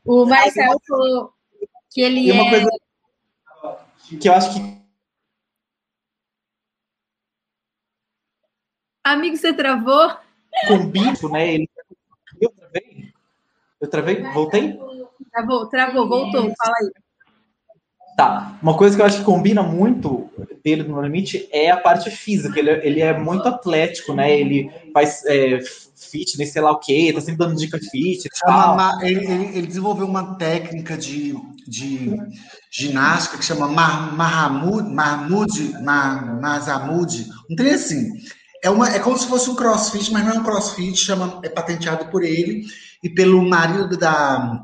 [0.03, 1.33] O Marcelo falou
[1.91, 2.49] que ele é.
[2.49, 2.69] Coisa
[4.19, 4.82] que eu acho que.
[9.03, 10.15] Amigo, você travou?
[10.67, 11.53] Com bico, né?
[11.53, 11.69] Ele...
[12.39, 13.13] Eu travei?
[13.81, 14.23] Eu travei?
[14.31, 14.79] Voltei?
[15.31, 16.53] Travou, travou, voltou.
[16.57, 16.91] Fala aí.
[18.15, 18.57] Tá.
[18.61, 20.29] Uma coisa que eu acho que combina muito
[20.63, 22.57] dele no limite é a parte física.
[22.59, 24.39] Ele, ele é muito atlético, né?
[24.39, 25.59] Ele faz é,
[25.95, 28.29] fitness, sei lá o quê, tá sempre dando dica fit.
[28.35, 31.35] Chama, ele, ele, ele, desenvolveu uma técnica de,
[31.67, 32.15] de
[32.71, 38.11] ginástica que chama Mahamud, Mahmoud, Mazamud, um trem assim.
[38.63, 41.49] É, uma, é como se fosse um crossfit, mas não é um crossfit, chama, é
[41.49, 42.65] patenteado por ele
[43.03, 44.63] e pelo marido da,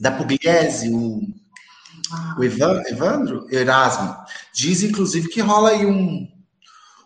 [0.00, 1.20] da Pugliese, o
[2.36, 4.14] o Evan, Evandro Erasmo
[4.52, 6.28] diz, inclusive, que rola aí um,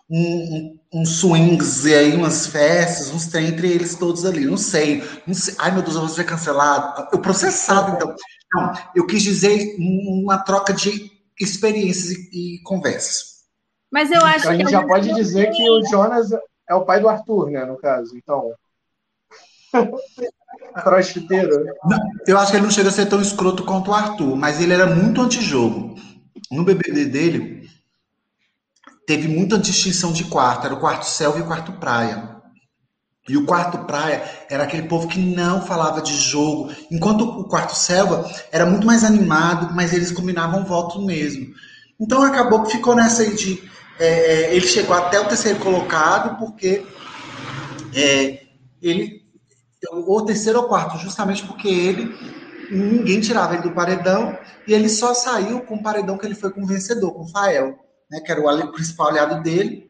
[0.09, 4.45] um, um swings e aí umas festas, uns tem entre eles todos ali.
[4.45, 5.55] Não sei, não sei.
[5.57, 7.07] Ai, meu Deus, eu vou ser cancelado.
[7.11, 8.13] Eu processado, então.
[8.53, 13.36] Não, eu quis dizer uma troca de experiências e, e conversas.
[13.91, 14.61] Mas eu acho então, que.
[14.61, 16.29] A gente já pode dizer que o Jonas
[16.69, 18.15] é o pai do Arthur, né, no caso.
[18.15, 18.51] Então.
[20.83, 21.65] Crossfiteiro.
[22.25, 24.73] Eu acho que ele não chega a ser tão escroto quanto o Arthur, mas ele
[24.73, 25.95] era muito antijogo.
[26.51, 27.69] No BBD dele,
[29.05, 30.65] teve muita distinção de quarto.
[30.65, 32.37] Era o quarto selva e o quarto praia.
[33.27, 37.75] E o quarto praia era aquele povo que não falava de jogo, enquanto o quarto
[37.75, 41.53] selva era muito mais animado, mas eles combinavam voto mesmo.
[41.99, 43.61] Então acabou que ficou nessa aí de.
[43.99, 46.85] É, é ele chegou até o terceiro colocado, porque
[47.95, 48.43] é,
[48.81, 49.25] ele
[49.91, 52.13] ou terceiro ou quarto, justamente porque ele
[52.71, 56.51] ninguém tirava ele do paredão e ele só saiu com o paredão que ele foi
[56.51, 57.79] com o vencedor, com o Fael,
[58.09, 59.89] né, que era o principal aliado dele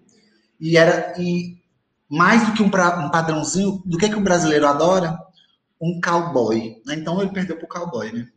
[0.60, 1.58] e era e
[2.10, 5.18] mais do que um, pra, um padrãozinho, do que que um brasileiro adora,
[5.82, 6.82] um cowboy.
[6.86, 6.96] Né?
[6.96, 8.28] Então ele perdeu pro cowboy, né?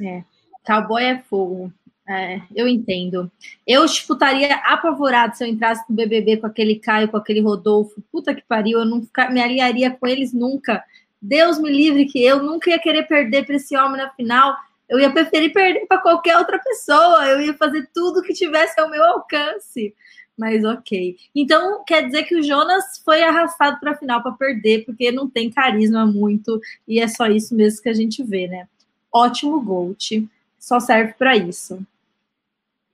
[0.00, 0.24] É,
[0.66, 1.72] cowboy é fogo.
[2.08, 3.30] É, eu entendo.
[3.66, 8.02] Eu disputaria apavorado se eu entrasse no BBB com aquele Caio, com aquele Rodolfo.
[8.10, 10.82] Puta que pariu, eu não ficar, me aliaria com eles nunca.
[11.20, 14.56] Deus me livre que eu nunca ia querer perder para esse homem na final.
[14.88, 17.26] Eu ia preferir perder para qualquer outra pessoa.
[17.26, 19.94] Eu ia fazer tudo que tivesse ao meu alcance.
[20.34, 21.14] Mas ok.
[21.34, 25.28] Então quer dizer que o Jonas foi arrastado para a final para perder, porque não
[25.28, 28.66] tem carisma muito e é só isso mesmo que a gente vê, né?
[29.12, 30.26] Ótimo Gold.
[30.58, 31.84] Só serve para isso.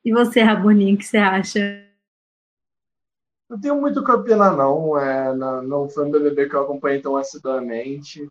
[0.05, 1.83] E você, Raboninho, o que você acha?
[3.49, 4.99] Não tenho muito o que opinar, não.
[4.99, 8.29] É, não, foi um BBB que eu acompanhei tão assiduamente.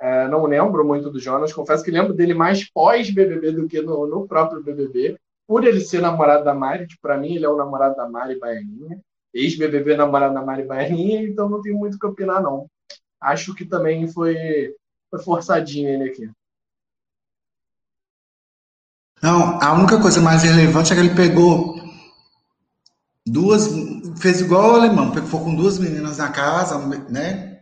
[0.00, 1.52] É, não lembro muito do Jonas.
[1.52, 5.18] Confesso que lembro dele mais pós-BBB do que no, no, próprio BBB.
[5.46, 9.00] Por ele ser namorado da Mari, para mim ele é o namorado da Mari Baianinha.
[9.34, 12.68] Ex-BBB namorado da Mari Baianinha, então não tenho muito o que opinar, não.
[13.20, 14.74] Acho que também foi,
[15.10, 16.30] foi forçadinho ele aqui.
[19.22, 21.78] Não, a única coisa mais relevante é que ele pegou
[23.26, 23.68] duas.
[24.18, 26.78] Fez igual o alemão, ficou com duas meninas na casa,
[27.08, 27.60] né?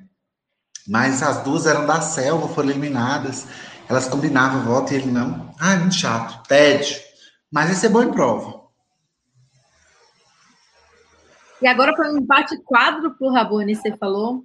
[0.87, 3.47] Mas as duas eram da selva, foram eliminadas.
[3.89, 5.53] Elas combinavam voto e ele não.
[5.59, 6.97] Ah, muito chato, tédio.
[7.51, 8.59] Mas esse é bom em prova.
[11.61, 14.45] E agora foi um empate quádruplo, Rabone, você falou?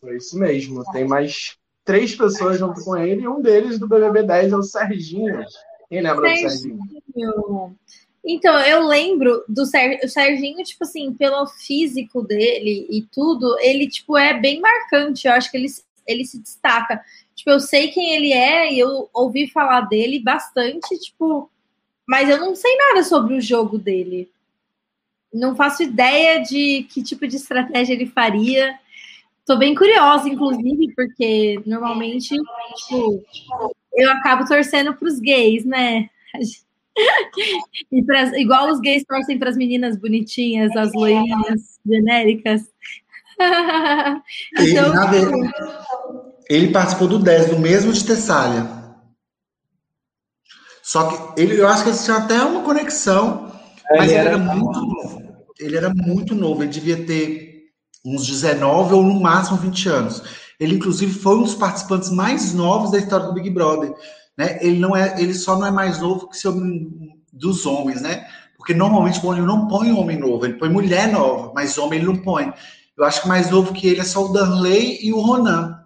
[0.00, 0.84] Foi isso mesmo.
[0.92, 4.62] Tem mais três pessoas junto com ele, e um deles do BBB 10 é o
[4.62, 5.44] Serginho.
[5.88, 6.78] Quem lembra Serginho.
[6.78, 7.76] do Serginho?
[8.26, 10.00] Então, eu lembro do Ser...
[10.02, 15.26] o Serginho, tipo assim, pelo físico dele e tudo, ele, tipo, é bem marcante.
[15.26, 15.68] Eu acho que ele,
[16.06, 17.04] ele se destaca.
[17.34, 21.50] Tipo, eu sei quem ele é e eu ouvi falar dele bastante, tipo,
[22.06, 24.30] mas eu não sei nada sobre o jogo dele.
[25.32, 28.78] Não faço ideia de que tipo de estratégia ele faria.
[29.46, 32.34] Tô bem curiosa, inclusive, porque normalmente,
[32.76, 33.22] tipo,
[33.94, 36.08] eu acabo torcendo para os gays, né?
[37.92, 42.62] e pra, igual os gays torcem para as meninas bonitinhas, as loirinhas genéricas.
[44.58, 45.50] então, ele,
[46.48, 48.66] ele, participou do 10, do mesmo de Tessália.
[50.82, 53.52] Só que ele, eu acho que eles tinham até uma conexão,
[53.90, 55.34] é, mas ele, ele era, era muito novo.
[55.58, 57.53] Ele era muito novo, ele devia ter
[58.04, 60.22] uns 19 ou no máximo 20 anos.
[60.60, 63.94] Ele, inclusive, foi um dos participantes mais novos da história do Big Brother.
[64.36, 64.58] Né?
[64.60, 66.54] Ele, não é, ele só não é mais novo que seu,
[67.32, 68.26] dos homens, né?
[68.56, 72.06] Porque normalmente o Boninho não põe homem novo, ele põe mulher nova, mas homem ele
[72.06, 72.52] não põe.
[72.96, 75.78] Eu acho que mais novo que ele é só o Danley e o Ronan.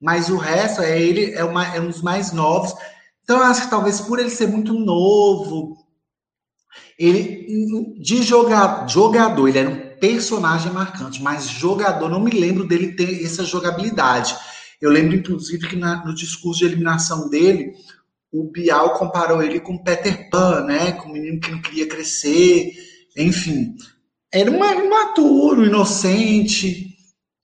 [0.00, 2.74] Mas o resto é ele, é, uma, é um dos mais novos.
[3.22, 5.76] Então eu acho que talvez por ele ser muito novo,
[6.98, 12.92] ele de jogar, jogador, ele era um personagem marcante, mas jogador, não me lembro dele
[12.92, 14.36] ter essa jogabilidade.
[14.80, 17.74] Eu lembro, inclusive, que na, no discurso de eliminação dele,
[18.32, 20.92] o Bial comparou ele com Peter Pan, né?
[20.92, 22.72] Com um menino que não queria crescer,
[23.16, 23.74] enfim.
[24.32, 26.94] Era um imaturo, inocente,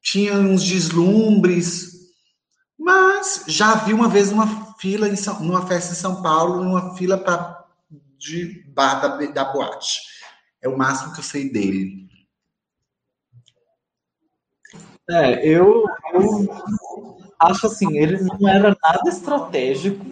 [0.02, 1.94] tinha uns deslumbres,
[2.78, 6.94] mas já vi uma vez uma fila em São, numa festa em São Paulo, numa
[6.94, 7.64] fila pra,
[8.18, 9.98] de bar da, da boate.
[10.60, 12.03] É o máximo que eu sei dele.
[15.08, 16.48] É, eu, eu
[17.38, 20.04] acho assim, ele não era nada estratégico.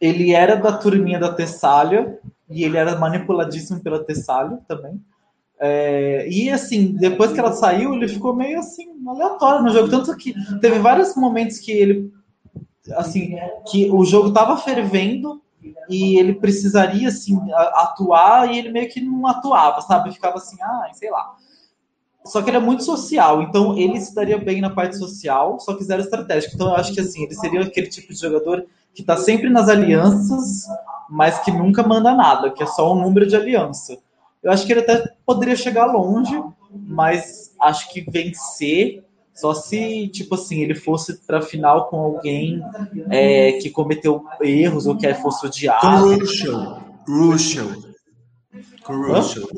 [0.00, 5.00] Ele era da turminha da Tessália e ele era manipuladíssimo pela Tessália também.
[5.60, 9.88] É, e assim, depois que ela saiu, ele ficou meio assim, aleatório no jogo.
[9.88, 12.12] Tanto que teve vários momentos que ele
[12.94, 13.36] assim,
[13.70, 15.42] que o jogo tava fervendo
[15.88, 20.12] e ele precisaria assim atuar e ele meio que não atuava, sabe?
[20.12, 21.34] Ficava assim, ah, sei lá.
[22.28, 25.74] Só que ele é muito social, então ele se daria bem na parte social, só
[25.74, 26.54] que zero estratégico.
[26.54, 29.68] Então eu acho que assim, ele seria aquele tipo de jogador que tá sempre nas
[29.68, 30.64] alianças,
[31.08, 33.98] mas que nunca manda nada, que é só um número de aliança.
[34.42, 40.34] Eu acho que ele até poderia chegar longe, mas acho que vencer só se, tipo
[40.34, 42.60] assim, ele fosse pra final com alguém
[43.08, 46.18] é, que cometeu erros ou que fosse odiado.
[46.18, 46.78] Russell.
[47.06, 47.68] Russell.
[48.84, 49.48] Com Russell.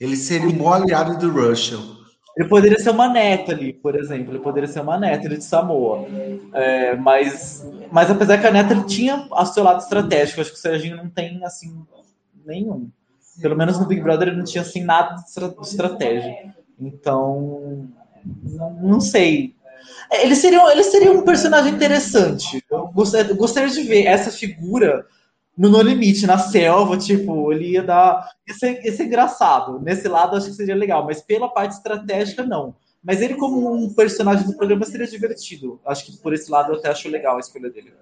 [0.00, 2.00] Ele, seria o aliado do Russell.
[2.36, 4.32] Ele poderia ser uma neta ali, por exemplo.
[4.32, 6.06] Ele poderia ser uma neta de Samoa.
[6.54, 10.60] É, mas, mas apesar que a ele tinha o seu lado estratégico, acho que o
[10.60, 11.84] Serginho não tem, assim,
[12.46, 12.88] nenhum.
[13.40, 16.54] Pelo menos no Big Brother ele não tinha, assim, nada de estratégia.
[16.78, 17.88] Então,
[18.42, 19.54] não, não sei.
[20.10, 22.64] Ele seria, ele seria um personagem interessante.
[22.70, 25.06] Eu gostaria, gostaria de ver essa figura
[25.60, 28.26] no No Limite, na selva, tipo, ele ia dar.
[28.46, 29.78] Isso é, isso é engraçado.
[29.78, 32.74] Nesse lado, acho que seria legal, mas pela parte estratégica, não.
[33.04, 35.78] Mas ele, como um personagem do programa, seria divertido.
[35.84, 37.92] Acho que por esse lado eu até acho legal a escolha dele.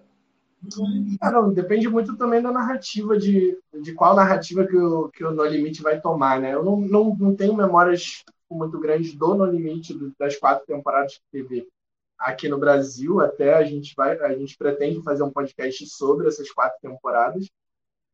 [1.20, 5.32] Ah, não, depende muito também da narrativa, de, de qual narrativa que o, que o
[5.32, 6.54] No Limite vai tomar, né?
[6.54, 11.22] Eu não, não, não tenho memórias muito grandes do No Limite das quatro temporadas que
[11.32, 11.66] teve
[12.18, 13.20] aqui no Brasil.
[13.20, 17.48] Até a gente vai, a gente pretende fazer um podcast sobre essas quatro temporadas.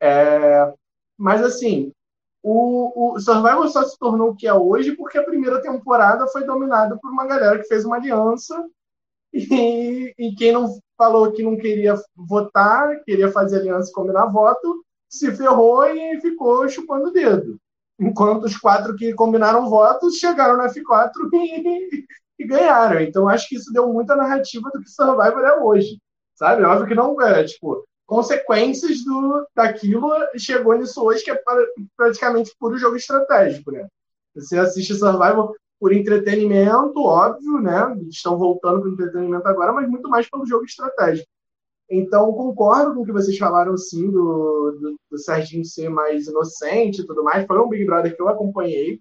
[0.01, 0.73] É,
[1.17, 1.93] mas assim,
[2.43, 6.45] o, o Survivor só se tornou o que é hoje porque a primeira temporada foi
[6.45, 8.55] dominada por uma galera que fez uma aliança
[9.33, 14.85] e, e quem não falou que não queria votar, queria fazer aliança e combinar voto,
[15.09, 17.59] se ferrou e ficou chupando o dedo.
[17.99, 22.05] Enquanto os quatro que combinaram votos chegaram no F4 e,
[22.39, 23.01] e ganharam.
[23.01, 25.99] Então acho que isso deu muita narrativa do que Survivor é hoje.
[26.35, 26.65] Sabe?
[26.65, 31.41] Óbvio que não é, tipo, consequências do, daquilo chegou nisso hoje, que é
[31.97, 33.87] praticamente puro jogo estratégico, né?
[34.35, 37.97] Você assiste Survivor por entretenimento, óbvio, né?
[38.09, 41.29] Estão voltando para o entretenimento agora, mas muito mais pelo jogo estratégico.
[41.91, 47.03] Então, concordo com o que vocês falaram, sim, do, do, do Serginho ser mais inocente
[47.03, 47.47] e tudo mais.
[47.47, 49.01] Foi um Big Brother que eu acompanhei.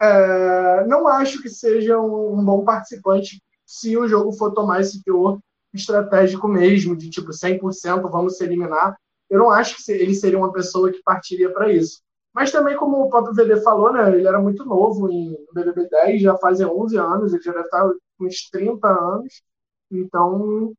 [0.00, 5.02] É, não acho que seja um, um, bom participante se o jogo for tomar esse
[5.04, 5.38] teor
[5.74, 8.96] estratégico mesmo, de tipo 100% vamos se eliminar.
[9.28, 12.00] Eu não acho que ele seria uma pessoa que partiria para isso.
[12.32, 16.22] Mas também, como o próprio VD falou, né, ele era muito novo em BBB 10,
[16.22, 19.42] já fazia 11 anos, ele já deve estar com uns 30 anos.
[19.90, 20.72] Então,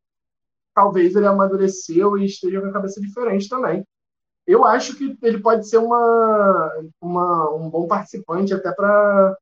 [0.74, 3.86] talvez ele amadureceu e esteja com a cabeça diferente também.
[4.52, 9.34] Eu acho que ele pode ser uma, uma um bom participante até para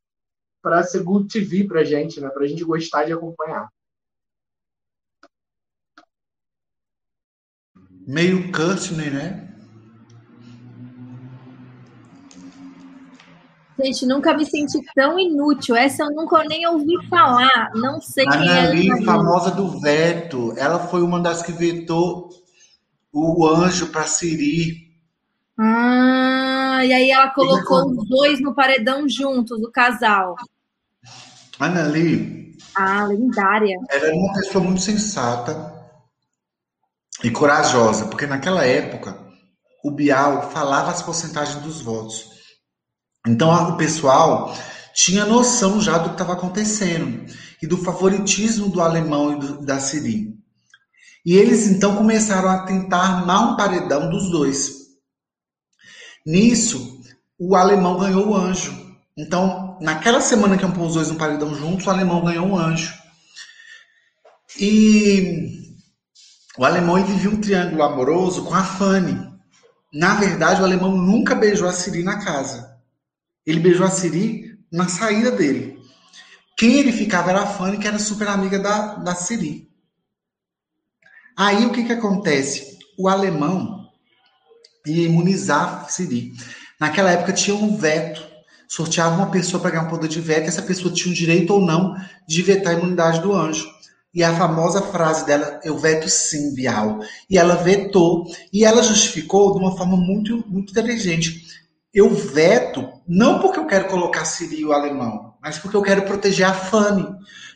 [0.62, 2.28] para ser good TV para gente, né?
[2.28, 3.68] Para a gente gostar de acompanhar.
[8.06, 9.48] Meio Courtney, né?
[13.82, 15.74] Gente, nunca me senti tão inútil.
[15.74, 17.72] Essa eu nunca nem ouvi falar.
[17.74, 18.66] Não sei quem é.
[18.66, 20.54] Anneli, famosa do veto.
[20.56, 22.28] Ela foi uma das que vetou
[23.12, 24.89] o anjo para Siri.
[25.62, 30.34] Ah, e aí ela colocou os dois no paredão juntos, o casal.
[31.58, 32.56] Anneli.
[32.74, 33.76] Ah, lendária.
[33.90, 35.70] Ela era uma pessoa muito sensata
[37.22, 39.18] e corajosa, porque naquela época
[39.84, 42.30] o Bial falava as porcentagens dos votos.
[43.26, 44.56] Então o pessoal
[44.94, 47.26] tinha noção já do que estava acontecendo
[47.62, 50.34] e do favoritismo do alemão e do, da Siri.
[51.26, 54.79] E eles então começaram a tentar armar um paredão dos dois.
[56.26, 57.00] Nisso,
[57.38, 58.96] o alemão ganhou o anjo.
[59.16, 62.92] Então, naquela semana que pôs os dois no paredão juntos, o alemão ganhou um anjo.
[64.58, 65.76] E
[66.58, 69.30] o alemão ele vivia um triângulo amoroso com a Fanny.
[69.92, 72.78] Na verdade, o alemão nunca beijou a Siri na casa.
[73.46, 75.78] Ele beijou a Siri na saída dele.
[76.56, 79.68] quem ele ficava era a Fanny, que era super amiga da, da Siri.
[81.36, 82.78] Aí o que, que acontece?
[82.98, 83.79] O alemão
[84.86, 86.32] ia imunizar Siri.
[86.78, 88.22] Naquela época tinha um veto,
[88.68, 91.60] sorteava uma pessoa para ganhar um poder de veto, essa pessoa tinha o direito ou
[91.60, 91.94] não
[92.26, 93.68] de vetar a imunidade do anjo.
[94.12, 96.98] E a famosa frase dela, eu veto sim, Bial.
[97.28, 101.44] E ela vetou, e ela justificou de uma forma muito, muito inteligente.
[101.94, 106.46] Eu veto, não porque eu quero colocar Siri o alemão, mas porque eu quero proteger
[106.46, 107.06] a Fanny.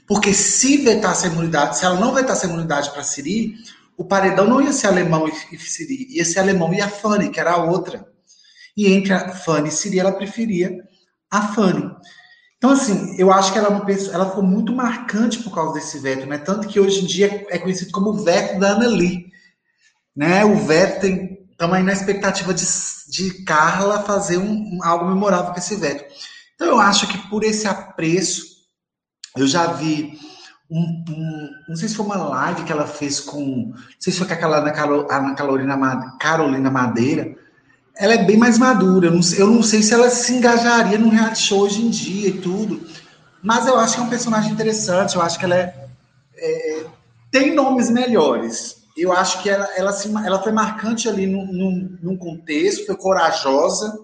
[0.07, 3.55] Porque se vetasse a imunidade, se ela não vetasse a imunidade para Siri,
[3.97, 7.41] o paredão não ia ser alemão e Siri, ia ser alemão e a Fanny, que
[7.41, 8.07] era a outra.
[8.77, 10.83] E entre a Fanny e Siri, ela preferia
[11.31, 11.91] a Fanny.
[12.57, 15.75] Então, assim, eu acho que ela é uma pessoa, ela ficou muito marcante por causa
[15.75, 16.39] desse veto, né?
[16.39, 19.27] Tanto que hoje em dia é conhecido como o veto da Ana Lee.
[20.17, 20.45] Né?
[20.45, 21.45] O veto tem.
[21.51, 22.65] Estamos aí na expectativa de,
[23.11, 26.05] de Carla fazer um, um, algo memorável com esse veto.
[26.55, 28.43] Então, eu acho que por esse apreço,
[29.37, 30.19] eu já vi
[30.71, 34.19] um, um, não sei se foi uma live que ela fez com, não sei se
[34.19, 34.73] foi com aquela Ana,
[35.35, 37.37] Carolina, Carolina Madeira,
[37.97, 39.07] ela é bem mais madura.
[39.07, 41.91] Eu não, sei, eu não sei se ela se engajaria num reality show hoje em
[41.91, 42.85] dia e tudo.
[43.43, 45.15] Mas eu acho que é um personagem interessante.
[45.15, 45.89] Eu acho que ela é,
[46.37, 46.87] é
[47.31, 48.83] tem nomes melhores.
[48.97, 52.97] Eu acho que ela, ela, se, ela foi marcante ali num, num, num, contexto, foi
[52.97, 53.99] corajosa,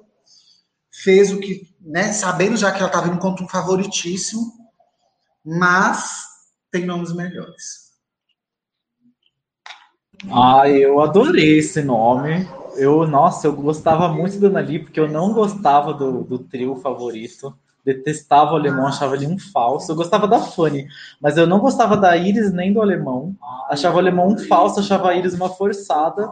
[0.90, 4.52] fez o que, né, sabendo já que ela estava indo contra um favoritíssimo,
[5.44, 6.29] mas
[6.70, 7.90] tem nomes melhores.
[10.30, 12.46] Ah, eu adorei esse nome
[12.76, 17.54] eu, nossa, eu gostava muito do Nali, porque eu não gostava do, do trio favorito.
[17.84, 19.90] Detestava o alemão, achava ele um falso.
[19.90, 20.86] Eu gostava da Fanny,
[21.20, 23.34] mas eu não gostava da Iris nem do alemão.
[23.68, 26.30] Achava o alemão um falso, achava a Iris uma forçada.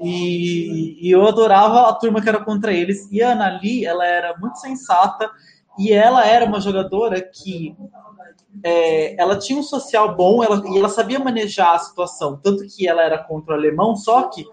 [0.00, 3.08] E, e eu adorava a turma que era contra eles.
[3.10, 5.30] E a Anali, ela era muito sensata
[5.78, 7.76] e ela era uma jogadora que
[8.62, 12.38] é, ela tinha um social bom ela, e ela sabia manejar a situação.
[12.42, 14.44] Tanto que ela era contra o alemão, só que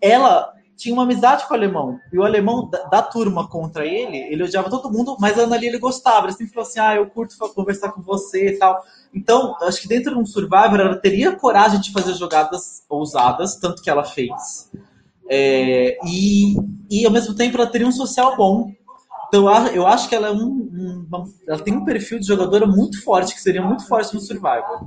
[0.00, 1.98] ela tinha uma amizade com o alemão.
[2.10, 5.56] E o alemão da, da, turma contra ele, ele odiava todo mundo, mas a Ana
[5.56, 6.26] ele gostava.
[6.26, 8.82] Ele sempre falou assim: ah, eu curto conversar com você e tal.
[9.14, 13.82] Então, acho que dentro de um Survivor, ela teria coragem de fazer jogadas ousadas, tanto
[13.82, 14.70] que ela fez.
[15.28, 16.56] É, e,
[16.90, 18.72] e, ao mesmo tempo, ela teria um social bom.
[19.30, 23.00] Então, eu acho que ela, é um, um, ela tem um perfil de jogadora muito
[23.02, 24.86] forte, que seria muito forte no Survivor.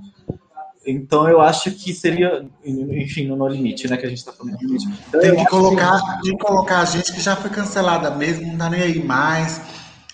[0.86, 3.96] Então eu acho que seria, enfim, no No Limite, né?
[3.96, 4.58] Que a gente está falando.
[4.62, 6.22] Então, tem, que colocar, que...
[6.24, 9.62] tem que colocar a gente que já foi cancelada mesmo, não tá nem aí mais.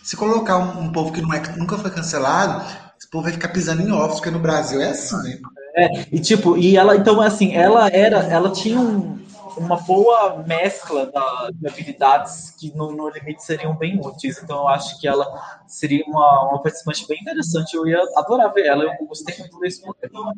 [0.03, 2.63] Se colocar um, um povo que não é, nunca foi cancelado,
[2.99, 5.39] esse povo vai ficar pisando em ovos, porque no Brasil é assim, né?
[5.75, 9.19] É, e tipo, e ela, então assim, ela era, ela tinha um,
[9.60, 14.41] uma boa mescla da, de habilidades que no, no, limite seriam bem úteis.
[14.41, 17.76] Então eu acho que ela seria uma, uma participante bem interessante.
[17.76, 18.84] Eu ia adorar ver ela.
[18.84, 20.34] Eu gostei muito desse modelo.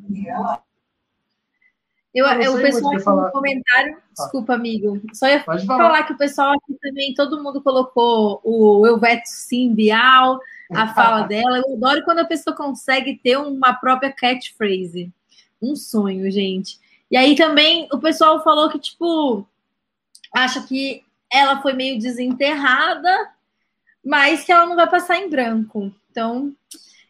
[2.13, 4.01] Eu, eu, o pessoal aqui no comentário, ah.
[4.17, 5.65] desculpa, amigo, só ia falar.
[5.65, 6.03] falar.
[6.03, 10.37] que o pessoal aqui também, todo mundo colocou o Eu Veto Sim Bial,
[10.73, 11.61] a fala dela.
[11.65, 15.09] Eu adoro quando a pessoa consegue ter uma própria catchphrase.
[15.61, 16.80] Um sonho, gente.
[17.11, 19.45] E aí também o pessoal falou que, tipo,
[20.33, 23.29] acha que ela foi meio desenterrada,
[24.03, 25.93] mas que ela não vai passar em branco.
[26.09, 26.53] Então,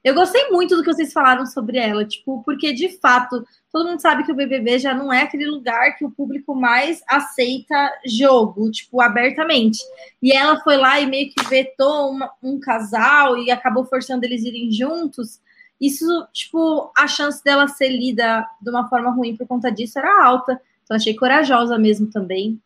[0.04, 4.00] eu gostei muito do que vocês falaram sobre ela, tipo, porque de fato, todo mundo
[4.00, 8.72] sabe que o BBB já não é aquele lugar que o público mais aceita jogo,
[8.72, 9.78] tipo, abertamente.
[10.20, 14.44] E ela foi lá e meio que vetou uma, um casal e acabou forçando eles
[14.44, 15.40] irem juntos
[15.82, 20.24] isso, tipo, a chance dela ser lida de uma forma ruim por conta disso era
[20.24, 20.62] alta.
[20.84, 22.62] Então, achei corajosa mesmo também.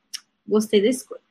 [0.46, 1.22] Gostei da escolha.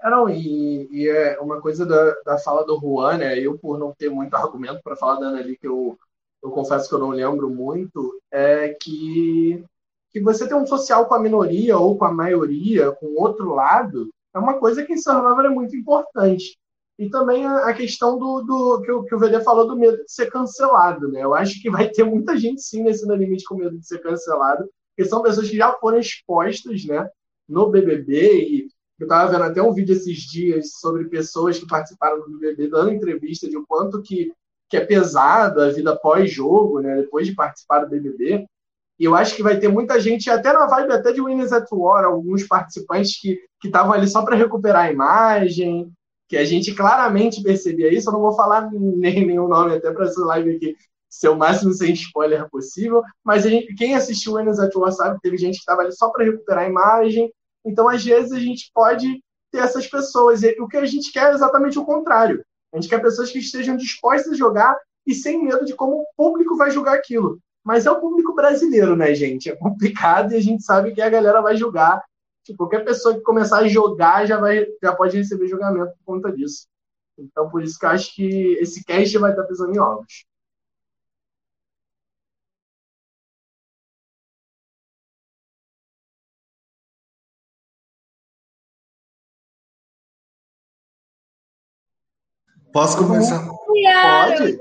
[0.00, 3.36] É, não, e, e, é uma coisa da, da fala do Juan, né?
[3.36, 5.98] Eu, por não ter muito argumento para falar da Ana que eu,
[6.40, 9.64] eu confesso que eu não lembro muito, é que,
[10.10, 13.54] que você ter um social com a minoria ou com a maioria, com o outro
[13.54, 16.56] lado, é uma coisa que em Survivor é muito importante.
[16.98, 20.12] E também a questão do, do que, o, que o VD falou do medo de
[20.12, 21.24] ser cancelado, né?
[21.24, 24.00] Eu acho que vai ter muita gente sim nesse No Limite com medo de ser
[24.00, 27.08] cancelado, porque são pessoas que já foram expostas, né,
[27.48, 28.68] no BBB e
[28.98, 32.92] eu estava vendo até um vídeo esses dias sobre pessoas que participaram do BBB dando
[32.92, 34.32] entrevista de o quanto que,
[34.68, 38.46] que é pesado a vida pós-jogo, né, depois de participar do BBB.
[38.98, 41.66] E eu acho que vai ter muita gente, até na vibe até de Winners at
[41.72, 45.92] War, alguns participantes que estavam ali só para recuperar a imagem,
[46.28, 48.08] que a gente claramente percebia isso.
[48.08, 50.76] Eu não vou falar nem nenhum nome até para essa live aqui
[51.18, 55.22] ser o máximo sem spoiler possível, mas gente, quem assistiu Enes at War sabe que
[55.22, 57.32] teve gente que estava ali só para recuperar a imagem.
[57.64, 59.22] Então, às vezes, a gente pode
[59.52, 60.42] ter essas pessoas.
[60.42, 62.44] E o que a gente quer é exatamente o contrário.
[62.72, 66.06] A gente quer pessoas que estejam dispostas a jogar e sem medo de como o
[66.16, 67.38] público vai julgar aquilo.
[67.62, 69.48] Mas é o público brasileiro, né, gente?
[69.48, 72.02] É complicado e a gente sabe que a galera vai julgar.
[72.44, 76.30] Tipo, qualquer pessoa que começar a jogar já, vai, já pode receber julgamento por conta
[76.30, 76.68] disso.
[77.18, 80.26] Então, por isso que eu acho que esse cast vai estar pisando em ovos.
[92.72, 93.46] Posso começar?
[93.46, 94.58] Pode.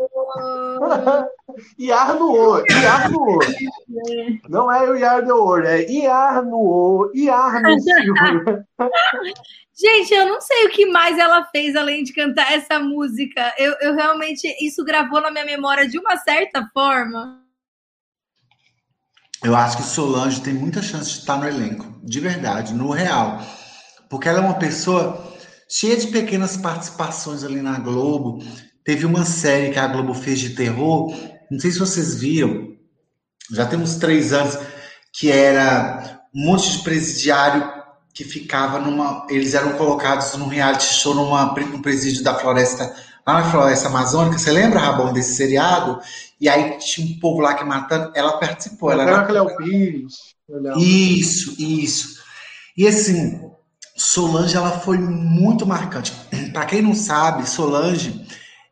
[1.77, 3.39] Iar no O, Iar no O.
[4.49, 8.65] Não é o Iar do Ouro, é Iar no O, Iar no Silva.
[9.75, 13.53] Gente, eu não sei o que mais ela fez além de cantar essa música.
[13.57, 17.41] Eu, eu realmente, isso gravou na minha memória de uma certa forma.
[19.43, 23.41] Eu acho que Solange tem muita chance de estar no elenco, de verdade, no real.
[24.09, 25.33] Porque ela é uma pessoa
[25.67, 28.39] cheia de pequenas participações ali na Globo.
[28.83, 31.13] Teve uma série que a Globo fez de terror,
[31.49, 32.73] não sei se vocês viram,
[33.51, 34.57] já tem uns três anos,
[35.11, 37.71] que era um monte de presidiário
[38.13, 39.25] que ficava numa.
[39.29, 42.93] Eles eram colocados num reality show numa, num presídio da floresta,
[43.25, 44.37] lá na floresta amazônica.
[44.37, 45.99] Você lembra, Rabão, desse seriado?
[46.39, 48.11] E aí tinha um povo lá que matando.
[48.15, 48.91] Ela participou.
[48.91, 50.13] Ela era Cleo Pires.
[50.77, 52.21] Isso, isso.
[52.77, 53.41] E assim,
[53.95, 56.11] Solange ela foi muito marcante.
[56.51, 58.25] Para quem não sabe, Solange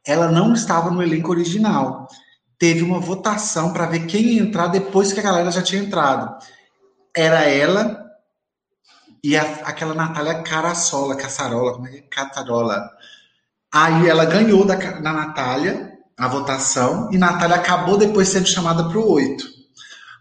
[0.05, 2.07] ela não estava no elenco original.
[2.57, 6.35] Teve uma votação para ver quem ia entrar depois que a galera já tinha entrado.
[7.15, 7.99] Era ela
[9.23, 12.01] e a, aquela Natália Carasola, Caçarola, como é que é?
[12.01, 12.89] Catarola.
[13.73, 18.97] Aí ela ganhou da, da Natália a votação e Natália acabou depois sendo chamada para
[18.97, 19.45] o oito.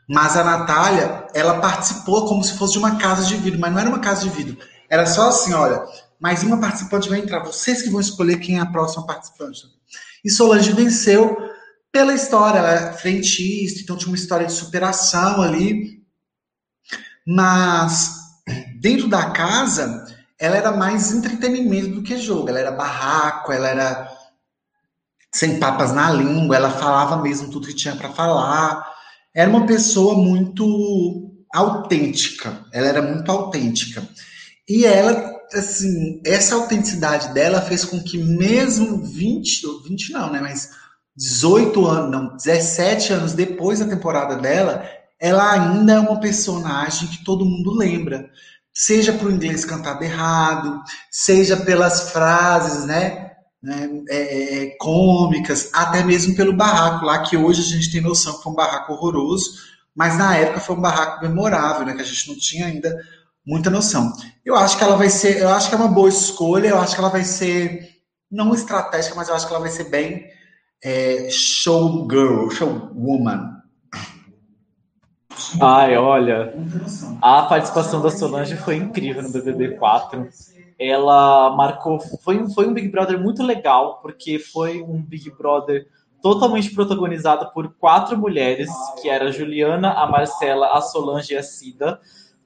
[0.08, 3.80] Mas a Natália, ela participou como se fosse de uma casa de vidro, mas não
[3.80, 4.58] era uma casa de vidro
[4.90, 5.84] era só assim, olha,
[6.20, 9.62] mais uma participante vai entrar, vocês que vão escolher quem é a próxima participante.
[10.24, 11.36] E Solange venceu
[11.90, 16.04] pela história, ela é frentista, então tinha uma história de superação ali.
[17.26, 18.14] Mas
[18.80, 20.06] dentro da casa,
[20.38, 22.48] ela era mais entretenimento do que jogo.
[22.48, 24.10] Ela era barraco, ela era
[25.32, 28.84] sem papas na língua, ela falava mesmo tudo que tinha para falar.
[29.34, 32.64] Era uma pessoa muito autêntica.
[32.72, 34.06] Ela era muito autêntica.
[34.68, 40.70] E ela, assim, essa autenticidade dela fez com que mesmo 20, 20 não, né, mas
[41.16, 44.84] 18 anos, não, 17 anos depois da temporada dela,
[45.18, 48.30] ela ainda é uma personagem que todo mundo lembra.
[48.72, 50.80] Seja para o inglês cantado errado,
[51.10, 53.32] seja pelas frases, né,
[53.62, 58.36] né é, é, cômicas, até mesmo pelo barraco lá, que hoje a gente tem noção
[58.36, 59.50] que foi um barraco horroroso,
[59.94, 62.96] mas na época foi um barraco memorável, né, que a gente não tinha ainda
[63.50, 64.12] muita noção.
[64.44, 66.94] Eu acho que ela vai ser, eu acho que é uma boa escolha, eu acho
[66.94, 67.90] que ela vai ser
[68.30, 70.24] não estratégica, mas eu acho que ela vai ser bem
[70.82, 73.58] é, showgirl, showwoman.
[75.60, 76.54] Ai, olha,
[77.20, 80.28] a participação da Solange foi incrível no BBB 4.
[80.78, 85.86] Ela marcou, foi, foi um Big Brother muito legal, porque foi um Big Brother
[86.22, 88.70] totalmente protagonizado por quatro mulheres,
[89.00, 91.98] que era a Juliana, a Marcela, a Solange e a Cida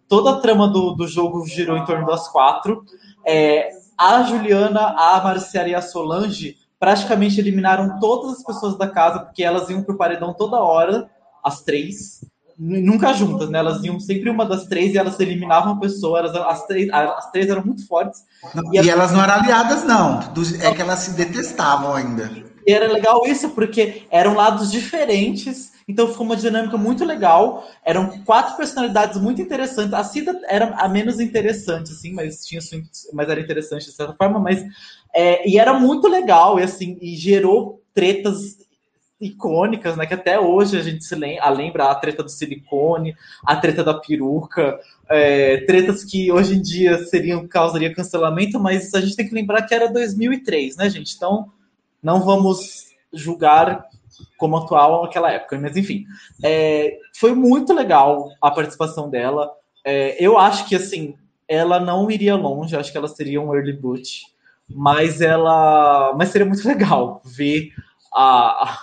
[0.09, 2.85] toda a trama do, do jogo girou em torno das quatro.
[3.27, 9.21] É, a Juliana, a Marciara e a Solange praticamente eliminaram todas as pessoas da casa,
[9.21, 11.09] porque elas iam pro paredão toda hora,
[11.43, 12.21] as três,
[12.59, 13.59] nunca juntas, né?
[13.59, 17.31] Elas iam sempre uma das três e elas eliminavam a pessoa, elas, as, três, as
[17.31, 18.23] três eram muito fortes.
[18.55, 18.87] Não, e, elas...
[18.87, 20.21] e, elas não eram aliadas, não.
[20.61, 22.31] É que elas se detestavam ainda.
[22.67, 27.69] E era legal isso, porque eram lados diferentes então ficou uma dinâmica muito legal.
[27.85, 29.93] Eram quatro personalidades muito interessantes.
[29.93, 32.61] A Cida era a menos interessante, assim, mas tinha
[33.13, 34.65] mas era interessante de certa forma, mas
[35.15, 38.59] é, e era muito legal e assim e gerou tretas
[39.21, 40.07] icônicas, né?
[40.07, 43.95] Que até hoje a gente se lembra, lembra a treta do silicone, a treta da
[43.95, 49.35] peruca, é, tretas que hoje em dia seriam causaria cancelamento, mas a gente tem que
[49.35, 51.15] lembrar que era 2003, né, gente?
[51.15, 51.53] Então
[52.05, 53.89] não vamos julgar
[54.37, 55.59] como atual naquela época.
[55.59, 56.05] Mas enfim,
[56.43, 59.51] é, foi muito legal a participação dela.
[59.85, 61.17] É, eu acho que assim,
[61.49, 64.27] ela não iria longe, acho que ela seria um early boot,
[64.69, 67.71] mas ela, mas seria muito legal ver
[68.15, 68.79] a,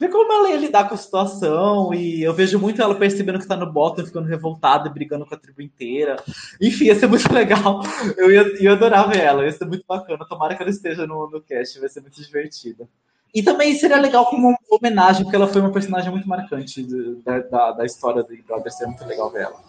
[0.00, 3.46] ver como ela ia lidar com a situação, e eu vejo muito ela percebendo que
[3.46, 6.16] tá no bottom, ficando revoltada, brigando com a tribo inteira.
[6.58, 7.82] Enfim, ia ser muito legal.
[8.16, 10.26] Eu ia, adorar ver ela, ia ser muito bacana.
[10.26, 12.88] Tomara que ela esteja no, no cast, vai ser muito divertida.
[13.34, 16.82] E também seria legal como uma homenagem, porque ela foi uma personagem muito marcante
[17.22, 19.62] da, da, da história do Big Brother, seria muito legal ver ela.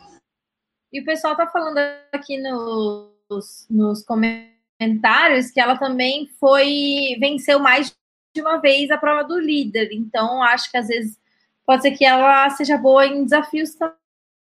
[0.94, 1.78] E o pessoal tá falando
[2.12, 7.94] aqui nos, nos comentários que ela também foi venceu mais
[8.40, 9.90] uma vez a prova do líder.
[9.92, 11.20] Então, acho que às vezes
[11.66, 13.76] pode ser que ela seja boa em desafios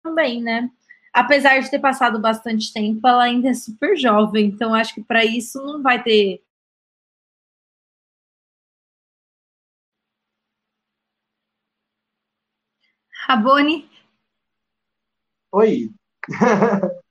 [0.04, 0.70] também, né?
[1.12, 4.48] Apesar de ter passado bastante tempo, ela ainda é super jovem.
[4.48, 6.44] Então, acho que para isso não vai ter.
[13.28, 13.90] Rabone.
[15.52, 15.92] Oi.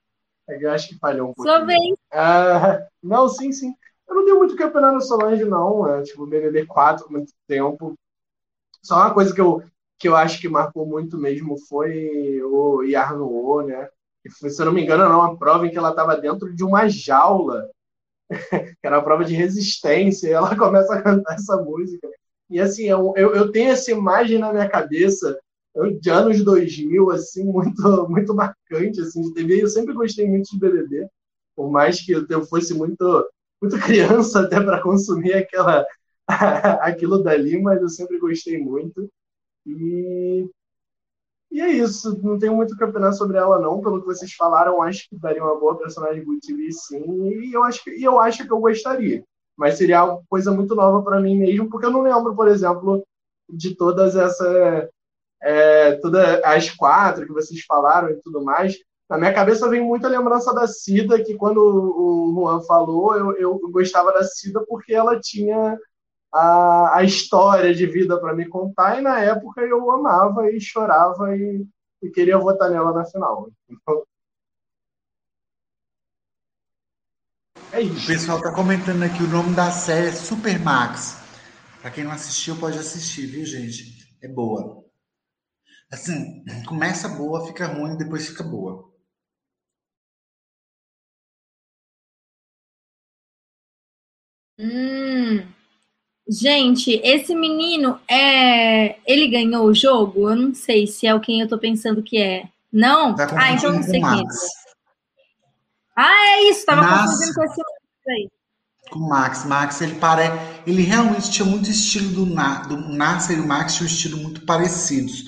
[0.47, 1.49] eu acho que falhou um pouco.
[1.49, 1.93] Sua vez.
[2.13, 3.73] Uh, não, sim, sim.
[4.07, 5.87] Eu não tenho muito campeonato Solange, não.
[5.87, 7.95] É, tipo, BBB 4 muito tempo.
[8.81, 9.63] Só uma coisa que eu,
[9.97, 13.87] que eu acho que marcou muito mesmo foi o Yarno, né?
[14.21, 16.53] Que foi, se eu não me engano, era uma prova em que ela estava dentro
[16.53, 17.69] de uma jaula,
[18.29, 22.09] que era uma prova de resistência, e ela começa a cantar essa música.
[22.49, 25.39] E assim, eu, eu, eu tenho essa imagem na minha cabeça
[25.99, 29.63] de anos 2000, assim, muito, muito marcante, assim, de TV.
[29.63, 31.07] Eu sempre gostei muito de BBB,
[31.55, 33.27] por mais que eu fosse muito,
[33.63, 35.85] muito criança até para consumir aquela,
[36.81, 39.09] aquilo dali, mas eu sempre gostei muito.
[39.65, 40.45] E,
[41.49, 45.07] e é isso, não tenho muito campeonato sobre ela não, pelo que vocês falaram, acho
[45.09, 48.51] que daria uma boa personagem Good TV sim, e eu acho que, eu acho que
[48.51, 49.23] eu gostaria.
[49.55, 53.05] Mas seria uma coisa muito nova para mim mesmo, porque eu não lembro, por exemplo,
[53.47, 54.89] de todas essas
[55.41, 58.77] é, todas as quatro que vocês falaram e tudo mais.
[59.09, 63.59] Na minha cabeça vem muita lembrança da Cida, que quando o Juan falou, eu, eu
[63.71, 65.77] gostava da Cida porque ela tinha
[66.33, 71.35] a, a história de vida para me contar, e na época eu amava e chorava
[71.35, 71.65] e,
[72.01, 73.49] e queria votar nela na final.
[73.69, 74.03] Então,
[77.71, 78.03] é isso.
[78.03, 81.21] O pessoal está comentando aqui o nome da série é Supermax.
[81.81, 84.15] Para quem não assistiu, pode assistir, viu, gente?
[84.21, 84.83] É boa.
[85.91, 88.92] Assim, começa boa, fica ruim, depois fica boa.
[94.59, 95.43] Hum,
[96.27, 98.97] gente, esse menino é.
[99.05, 100.29] Ele ganhou o jogo?
[100.29, 102.47] Eu não sei se é o quem eu tô pensando que é.
[102.71, 103.15] Não?
[103.15, 104.23] Tá ah, então não sei quem é.
[105.95, 107.05] Ah, é isso, tava Nasce.
[107.05, 107.61] confundindo com esse
[108.09, 108.29] aí.
[108.89, 109.45] Com o Max.
[109.45, 110.23] Max, ele pare...
[110.65, 112.63] ele realmente tinha muito estilo do, Na...
[112.63, 115.23] do Nasser e o Max tinham um estilo muito parecidos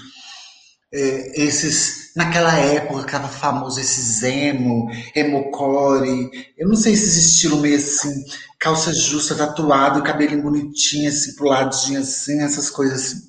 [0.96, 7.20] é, esses naquela época que estava famoso esses emo, emocore, eu não sei se esse
[7.32, 8.24] estilo meio assim,
[8.60, 13.22] calça justa, tatuado, cabelinho bonitinho assim pro ladinho assim, essas coisas assim.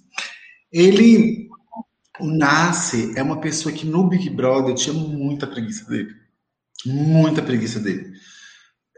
[0.73, 1.47] Ele
[2.19, 6.15] o Nasce é uma pessoa que no Big Brother eu tinha muita preguiça dele.
[6.85, 8.13] Muita preguiça dele.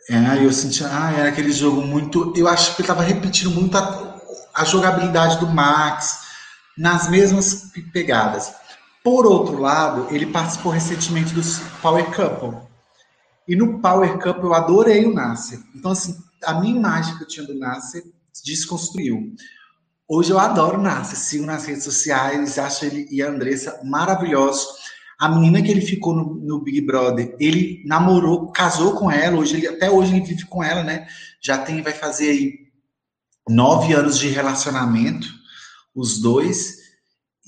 [0.09, 2.33] É, eu sentia, ah, era aquele jogo muito.
[2.37, 4.21] Eu acho que ele estava repetindo muito a,
[4.55, 6.21] a jogabilidade do Max
[6.77, 8.53] nas mesmas pegadas.
[9.09, 11.41] Por outro lado, ele participou recentemente do
[11.81, 12.61] Power Couple.
[13.49, 15.59] E no Power Couple eu adorei o Nasser.
[15.75, 18.05] Então, assim, a minha imagem que eu tinha do Nasser
[18.45, 19.35] desconstruiu.
[20.07, 24.67] Hoje eu adoro o Nasser, sigo nas redes sociais, acho ele e a Andressa maravilhosos.
[25.19, 29.57] A menina que ele ficou no, no, Big Brother, ele namorou, casou com ela, hoje
[29.57, 31.07] ele, até hoje ele vive com ela, né?
[31.41, 32.59] Já tem, vai fazer aí
[33.49, 35.27] nove anos de relacionamento
[35.95, 36.78] os dois.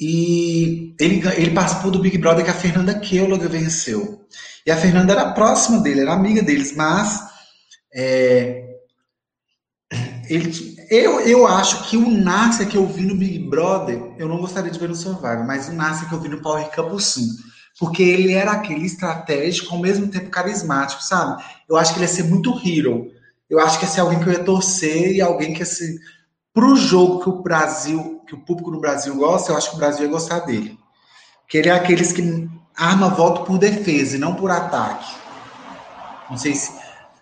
[0.01, 4.27] E ele, ele participou do Big Brother que a Fernanda Keulaga venceu.
[4.65, 7.21] E a Fernanda era próxima dele, era amiga deles, mas
[7.95, 8.71] é,
[10.29, 14.39] ele, eu, eu acho que o Nasser que eu vi no Big Brother, eu não
[14.39, 16.71] gostaria de ver no Survivor, mas o Nasser que eu vi no Power
[17.01, 17.27] sim.
[17.79, 21.43] Porque ele era aquele estratégico, ao mesmo tempo carismático, sabe?
[21.69, 23.11] Eu acho que ele ia ser muito hero.
[23.49, 25.99] Eu acho que ia ser alguém que eu ia torcer e alguém que ia ser
[26.53, 29.77] para o jogo que o Brasil, que o público no Brasil gosta, eu acho que
[29.77, 30.79] o Brasil ia gostar dele.
[31.49, 35.15] Que ele é aqueles que arma voto por defesa e não por ataque.
[36.29, 36.73] Não sei se,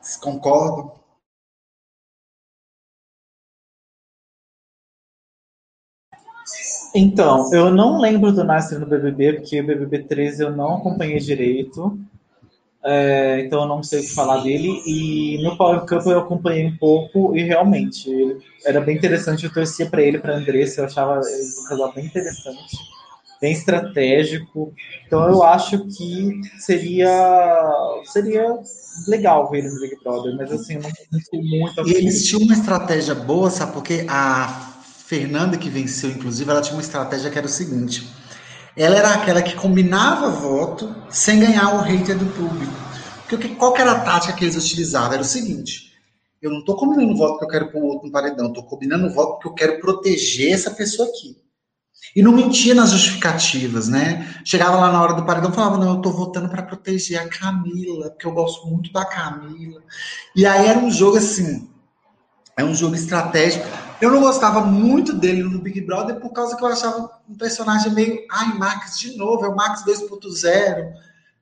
[0.00, 0.98] se concordam.
[6.94, 11.18] Então, eu não lembro do Nasser no BBB, porque o BBB 13 eu não acompanhei
[11.18, 11.98] direito.
[12.90, 14.82] É, então eu não sei o que falar dele.
[14.86, 18.08] E no Power Cup eu acompanhei um pouco e realmente
[18.64, 19.44] era bem interessante.
[19.44, 22.76] Eu torcia para ele, para Andressa, eu achava ele um casal bem interessante,
[23.42, 24.72] bem estratégico.
[25.06, 27.70] Então eu acho que seria
[28.04, 28.58] seria
[29.06, 31.86] legal ver ele no Big Brother, mas assim, eu não, não sei muito.
[31.86, 33.72] E eles tinham uma estratégia boa, sabe?
[33.72, 38.08] Porque a Fernanda que venceu, inclusive, ela tinha uma estratégia que era o seguinte
[38.78, 42.72] ela era aquela que combinava voto sem ganhar o hater do público.
[43.28, 45.12] Porque qual que era a tática que eles utilizavam?
[45.12, 45.92] Era o seguinte:
[46.40, 49.12] eu não estou combinando voto porque eu quero pôr o outro no paredão, estou combinando
[49.12, 51.36] voto porque eu quero proteger essa pessoa aqui.
[52.14, 54.40] E não mentia nas justificativas, né?
[54.44, 57.28] Chegava lá na hora do paredão e falava: não, eu estou votando para proteger a
[57.28, 59.82] Camila, porque eu gosto muito da Camila.
[60.36, 61.68] E aí era um jogo assim.
[62.58, 63.64] É um jogo estratégico.
[64.02, 67.94] Eu não gostava muito dele no Big Brother por causa que eu achava um personagem
[67.94, 68.26] meio.
[68.28, 70.92] Ai, Max de novo, é o Max 2.0.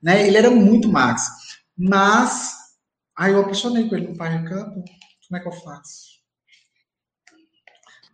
[0.01, 0.27] Né?
[0.27, 1.27] Ele era muito Max.
[1.75, 2.55] Mas.
[3.17, 4.75] Ai, eu apaixonei com ele no Fire Cup.
[4.75, 6.17] Como é que eu faço?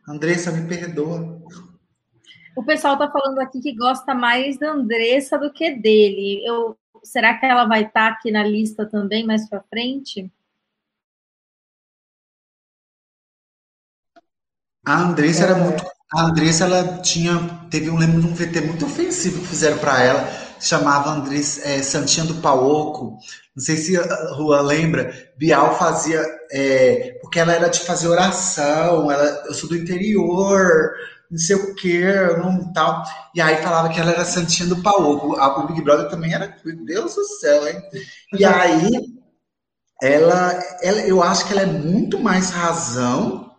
[0.08, 1.41] Andressa, me perdoa.
[2.56, 6.41] O pessoal tá falando aqui que gosta mais da Andressa do que dele.
[6.45, 10.32] Eu, será que ela vai estar tá aqui na lista também mais para frente?
[14.86, 15.46] A Andressa é.
[15.46, 15.84] era muito.
[16.14, 17.40] A Andressa, ela tinha.
[17.70, 20.30] Teve um lembro de um VT muito ofensivo que fizeram para ela,
[20.60, 23.18] chamava Andressa é, Santinha do Pauoco.
[23.56, 25.14] Não sei se a Rua lembra.
[25.38, 26.24] Bial fazia.
[26.52, 30.92] É, porque ela era de fazer oração, ela, eu sou do interior,
[31.32, 32.04] não sei o que,
[32.38, 33.04] não tal.
[33.34, 35.36] E aí falava que ela era Santinha do Pauoco.
[35.36, 36.56] O Big Brother também era.
[36.64, 37.82] Meu Deus do céu, hein?
[38.34, 39.14] E aí.
[40.02, 43.53] Ela, ela, eu acho que ela é muito mais razão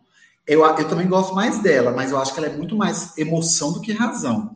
[0.47, 3.73] eu, eu também gosto mais dela, mas eu acho que ela é muito mais emoção
[3.73, 4.55] do que razão.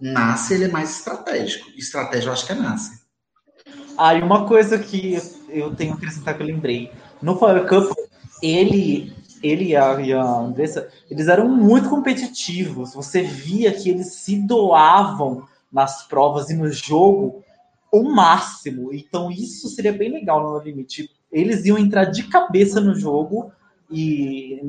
[0.00, 1.68] Nasce, ele é mais estratégico.
[1.76, 3.00] Estratégia, eu acho que é Nasce.
[3.98, 5.18] Ah, e uma coisa que
[5.48, 6.90] eu tenho que acrescentar que eu lembrei.
[7.20, 7.92] No Power Cup,
[8.42, 9.12] ele,
[9.42, 9.92] ele e a,
[10.22, 12.94] Andressa, eles eram muito competitivos.
[12.94, 17.44] Você via que eles se doavam nas provas e no jogo
[17.92, 18.94] o máximo.
[18.94, 21.10] Então, isso seria bem legal no limite.
[21.30, 23.52] Eles iam entrar de cabeça no jogo
[23.90, 24.60] e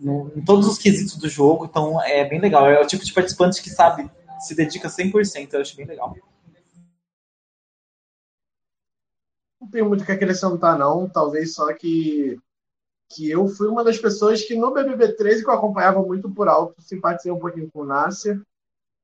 [0.00, 2.66] no, em todos os quesitos do jogo, então é bem legal.
[2.66, 4.10] É o tipo de participante que sabe,
[4.40, 6.14] se dedica 100%, eu acho bem legal.
[9.60, 11.08] Não tenho muito o que acrescentar, não.
[11.08, 12.38] Talvez só que,
[13.10, 16.48] que eu fui uma das pessoas que no BBB 13, que eu acompanhava muito por
[16.48, 18.40] alto, simpatizei um pouquinho com o Nasser,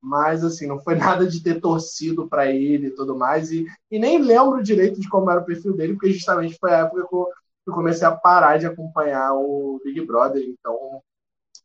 [0.01, 3.51] mas assim, não foi nada de ter torcido para ele e tudo mais.
[3.51, 6.79] E, e nem lembro direito de como era o perfil dele, porque justamente foi a
[6.79, 7.27] época
[7.67, 11.01] eu eu comecei a parar de acompanhar o Big Brother, então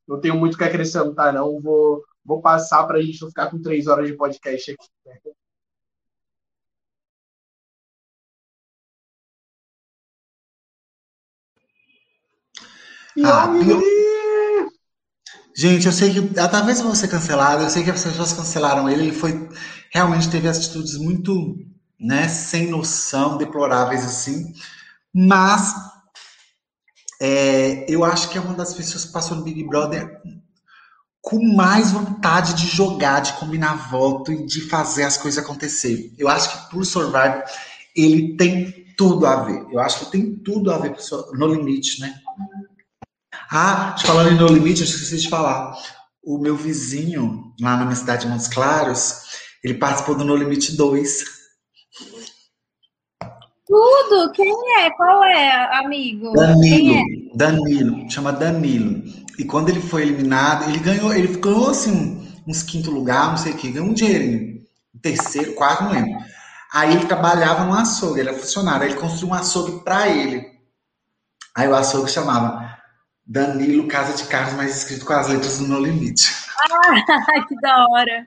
[0.08, 1.60] não tenho muito o que acrescentar, não.
[1.60, 4.88] Vou, vou passar para a gente não ficar com três horas de podcast aqui.
[13.24, 13.48] Ah,
[15.54, 18.32] Gente, eu sei que ah, talvez eu vou ser cancelado, eu sei que as pessoas
[18.32, 19.48] cancelaram ele, ele foi
[19.92, 21.56] realmente teve atitudes muito,
[21.98, 24.54] né, sem noção, deploráveis assim.
[25.14, 25.74] Mas
[27.20, 30.20] é, eu acho que é uma das pessoas que passou no Big Brother
[31.20, 36.14] com mais vontade de jogar, de combinar voto e de fazer as coisas acontecer.
[36.18, 37.44] Eu acho que por Survivor
[37.94, 39.66] ele tem tudo a ver.
[39.70, 42.14] Eu acho que tem tudo a ver com No Limite, né?
[43.50, 45.76] Ah, falando em No Limite, eu esqueci de falar.
[46.22, 49.22] O meu vizinho, lá na minha cidade de Montes Claros,
[49.62, 51.39] ele participou do No Limite 2.
[53.70, 54.32] Tudo!
[54.32, 54.90] Quem é?
[54.90, 56.32] Qual é, amigo?
[56.32, 56.96] Danilo.
[56.96, 57.36] É?
[57.36, 58.10] Danilo.
[58.10, 59.00] Chama Danilo.
[59.38, 63.52] E quando ele foi eliminado, ele ganhou, ele ficou assim, uns quinto lugar, não sei
[63.52, 64.64] o que, ganhou um dinheirinho.
[65.00, 66.18] Terceiro, quarto, não lembro.
[66.74, 68.82] Aí ele trabalhava no açougue, ele era funcionário.
[68.82, 70.44] Aí ele construiu um açougue para ele.
[71.56, 72.76] Aí o açougue chamava
[73.24, 76.28] Danilo Casa de Carros, mas escrito com as letras do No Limite.
[76.72, 78.26] Ah, que da hora.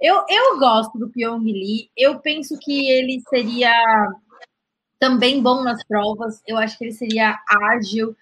[0.00, 1.90] Eu, eu gosto do Pyong Lee.
[1.94, 3.70] Eu penso que ele seria
[5.00, 6.42] também bom nas provas.
[6.46, 8.14] Eu acho que ele seria ágil.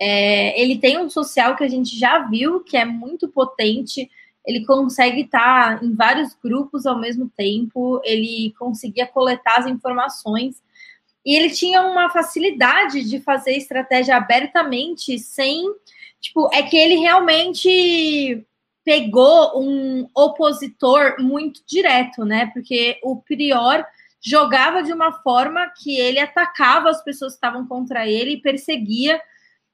[0.00, 4.10] É, ele tem um social que a gente já viu, que é muito potente.
[4.44, 8.00] Ele consegue estar em vários grupos ao mesmo tempo.
[8.02, 10.60] Ele conseguia coletar as informações.
[11.24, 15.62] E ele tinha uma facilidade de fazer estratégia abertamente, sem.
[16.20, 18.44] Tipo, é que ele realmente
[18.84, 22.46] pegou um opositor muito direto, né?
[22.46, 23.84] Porque o Prior
[24.22, 29.20] jogava de uma forma que ele atacava as pessoas que estavam contra ele e perseguia.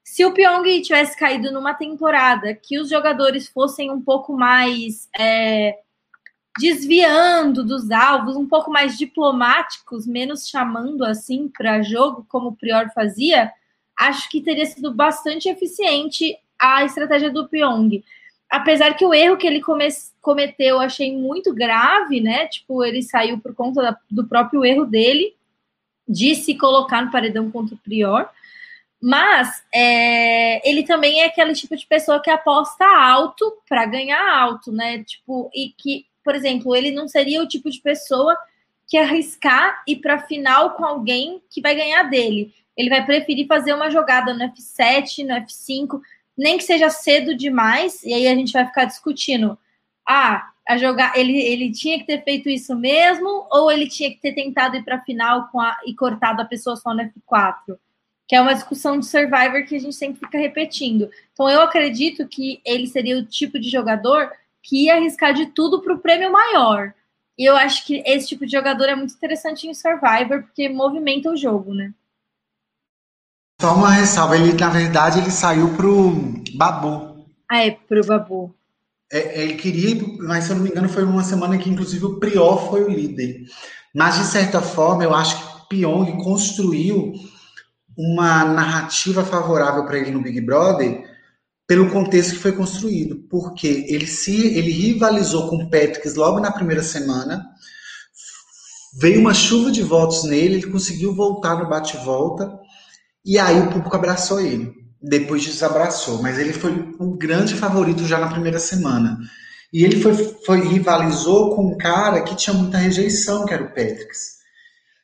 [0.03, 5.79] Se o Pyong tivesse caído numa temporada que os jogadores fossem um pouco mais é,
[6.59, 12.91] desviando dos alvos, um pouco mais diplomáticos, menos chamando assim para jogo, como o Prior
[12.95, 13.53] fazia,
[13.95, 18.03] acho que teria sido bastante eficiente a estratégia do Pyong
[18.51, 19.89] apesar que o erro que ele come
[20.21, 22.47] cometeu eu achei muito grave, né?
[22.49, 25.35] Tipo, ele saiu por conta da, do próprio erro dele
[26.07, 28.29] de se colocar no paredão contra o Prior.
[29.01, 34.73] Mas é, ele também é aquele tipo de pessoa que aposta alto para ganhar alto,
[34.73, 35.05] né?
[35.05, 38.37] Tipo, e que, por exemplo, ele não seria o tipo de pessoa
[38.89, 42.53] que arriscar ir para final com alguém que vai ganhar dele.
[42.77, 46.01] Ele vai preferir fazer uma jogada no F7, no F5,
[46.39, 49.59] nem que seja cedo demais, e aí a gente vai ficar discutindo.
[50.07, 54.21] Ah, a jogar, ele, ele tinha que ter feito isso mesmo, ou ele tinha que
[54.21, 57.79] ter tentado ir para a final com a, e cortado a pessoa só no F4?
[58.29, 61.11] que é uma discussão de Survivor que a gente sempre fica repetindo.
[61.33, 64.31] Então eu acredito que ele seria o tipo de jogador
[64.63, 66.93] que ia arriscar de tudo para o prêmio maior.
[67.39, 71.31] E eu acho que esse tipo de jogador é muito interessante em Survivor, porque movimenta
[71.31, 71.95] o jogo, né?
[73.61, 76.13] Só uma ressalva, ele na verdade ele saiu pro
[76.55, 77.27] Babu.
[77.51, 78.55] Ah, é, pro Babu.
[79.11, 82.21] É, ele queria, mas se eu não me engano, foi uma semana que inclusive o
[82.21, 83.47] Prior foi o líder.
[83.93, 87.15] Mas de certa forma, eu acho que Pyong construiu
[87.97, 91.05] uma narrativa favorável para ele no Big Brother
[91.67, 96.53] pelo contexto que foi construído, porque ele se ele rivalizou com o Patrick logo na
[96.53, 97.45] primeira semana,
[99.01, 102.68] veio uma chuva de votos nele, ele conseguiu voltar no bate-volta
[103.25, 104.73] e aí o público abraçou ele.
[105.01, 109.19] Depois desabraçou, mas ele foi o grande favorito já na primeira semana.
[109.73, 110.15] E ele foi,
[110.45, 114.09] foi rivalizou com um cara que tinha muita rejeição, que era o Patrick.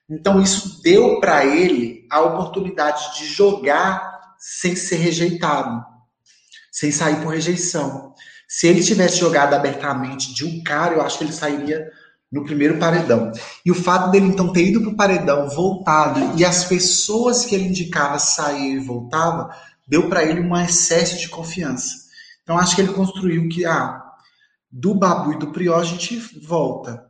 [0.08, 5.84] Então isso deu para ele a oportunidade de jogar sem ser rejeitado,
[6.72, 8.14] sem sair por rejeição.
[8.48, 11.90] Se ele tivesse jogado abertamente de um cara, eu acho que ele sairia
[12.34, 13.30] no primeiro paredão.
[13.64, 17.54] E o fato dele então ter ido para o paredão, voltado, e as pessoas que
[17.54, 19.48] ele indicava saíam e voltavam,
[19.86, 21.94] deu para ele um excesso de confiança.
[22.42, 24.02] Então acho que ele construiu que ah,
[24.70, 27.06] do Babu e do Prior a gente volta.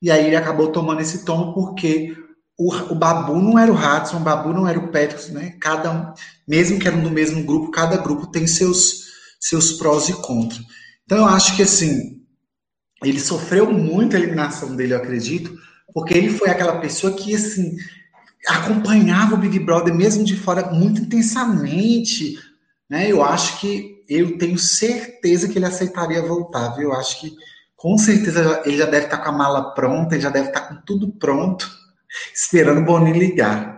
[0.00, 2.16] E aí ele acabou tomando esse tom porque
[2.58, 5.54] o, o Babu não era o Hudson, o Babu não era o Patrick, né?
[5.60, 6.14] Cada um,
[6.48, 9.04] mesmo que eram do mesmo grupo, cada grupo tem seus,
[9.38, 10.64] seus prós e contras.
[11.04, 12.21] Então eu acho que assim,
[13.02, 15.58] ele sofreu muito a eliminação dele, eu acredito,
[15.92, 17.76] porque ele foi aquela pessoa que assim
[18.46, 22.38] acompanhava o Big Brother mesmo de fora muito intensamente,
[22.88, 23.10] né?
[23.10, 26.90] Eu acho que eu tenho certeza que ele aceitaria voltar, viu?
[26.90, 27.36] Eu acho que
[27.76, 30.76] com certeza ele já deve estar com a mala pronta, ele já deve estar com
[30.82, 31.68] tudo pronto
[32.34, 33.72] esperando o Boninho ligar.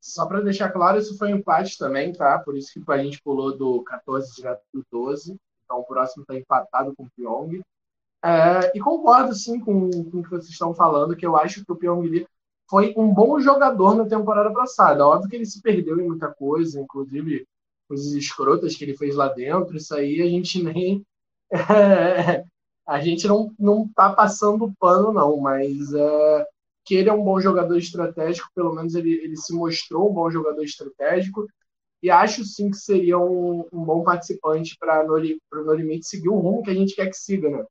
[0.00, 2.38] Só para deixar claro, isso foi um empate também, tá?
[2.38, 5.36] Por isso que a gente pulou do 14 direto do 12.
[5.64, 7.62] Então o próximo está empatado com o Pyong.
[8.24, 11.70] É, e concordo, sim, com, com o que vocês estão falando, que eu acho que
[11.70, 12.26] o Pyong
[12.70, 15.06] foi um bom jogador na temporada passada.
[15.06, 17.46] Óbvio que ele se perdeu em muita coisa, inclusive
[17.86, 19.76] coisas escrotas que ele fez lá dentro.
[19.76, 21.04] Isso aí a gente nem.
[21.54, 22.44] É,
[22.86, 26.46] a gente não, não tá passando pano, não, mas é,
[26.84, 30.30] que ele é um bom jogador estratégico, pelo menos ele, ele se mostrou um bom
[30.30, 31.46] jogador estratégico,
[32.02, 36.38] e acho sim que seria um, um bom participante para no, no limite seguir o
[36.38, 37.64] rumo que a gente quer que siga, né?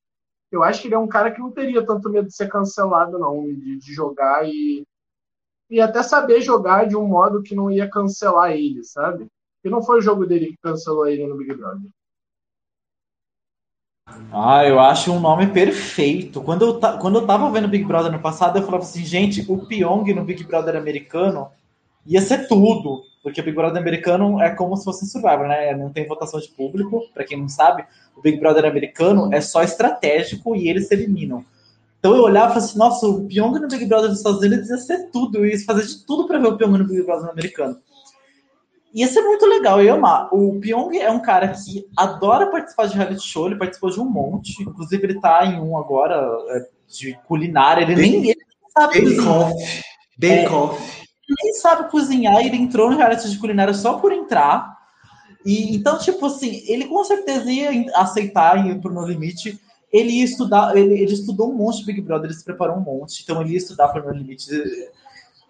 [0.54, 3.18] Eu acho que ele é um cara que não teria tanto medo de ser cancelado,
[3.18, 4.86] não, de, de jogar e,
[5.70, 9.28] e até saber jogar de um modo que não ia cancelar ele, sabe?
[9.64, 11.90] E não foi o jogo dele que cancelou ele no Big Brother.
[14.32, 16.42] Ah, eu acho um nome perfeito.
[16.42, 19.66] Quando eu, quando eu tava vendo Big Brother no passado, eu falava assim, gente, o
[19.66, 21.50] Pyong no Big Brother americano
[22.06, 23.02] ia ser tudo.
[23.24, 25.74] Porque o Big Brother americano é como se fosse um Survivor, né?
[25.76, 27.02] Não tem votação de público.
[27.14, 27.86] Para quem não sabe,
[28.18, 31.46] o Big Brother americano é só estratégico e eles se eliminam.
[32.00, 34.70] Então eu olhava e falava assim, nossa, o Pyong no Big Brother dos Estados Unidos
[34.70, 35.38] ia ser tudo.
[35.38, 37.80] Eu ia fazer de tudo para ver o Pyong no Big Brother americano.
[38.94, 40.28] Ia ser muito legal, eu ia amar.
[40.34, 44.06] O Pyong é um cara que adora participar de reality show, ele participou de um
[44.06, 48.36] monte, inclusive ele tá em um agora é, de culinária, ele nem ele
[48.78, 49.84] sabe Bake Off.
[50.18, 51.04] Bake Off.
[51.30, 54.78] Nem sabe cozinhar, ele entrou no reality de culinária só por entrar.
[55.46, 59.60] E então, tipo assim, ele com certeza ia aceitar ir pro No Limite.
[59.92, 63.22] Ele ia estudar, ele, ele estudou um monte Big Brother, ele se preparou um monte,
[63.22, 64.50] então ele ia estudar para o No Limite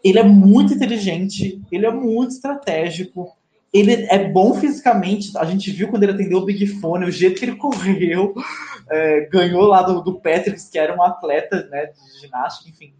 [0.04, 3.32] ele é muito inteligente, ele é muito estratégico,
[3.72, 5.36] ele é bom fisicamente.
[5.38, 8.34] A gente viu quando ele atendeu o Big Fone, o jeito que ele correu,
[8.92, 12.94] é, ganhou lá do, do Patrick, que era um atleta né, de ginástica, enfim.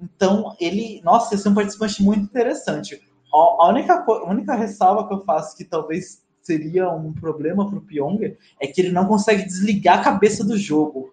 [0.00, 3.00] Então, ele, nossa, esse é um participante muito interessante.
[3.32, 7.82] A, única, a única ressalva que eu faço que talvez seria um problema para o
[7.82, 11.12] Pyong é que ele não consegue desligar a cabeça do jogo.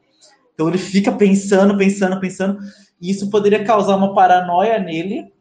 [0.54, 2.60] Então ele fica pensando, pensando, pensando.
[3.02, 5.34] E isso poderia causar uma paranoia nele,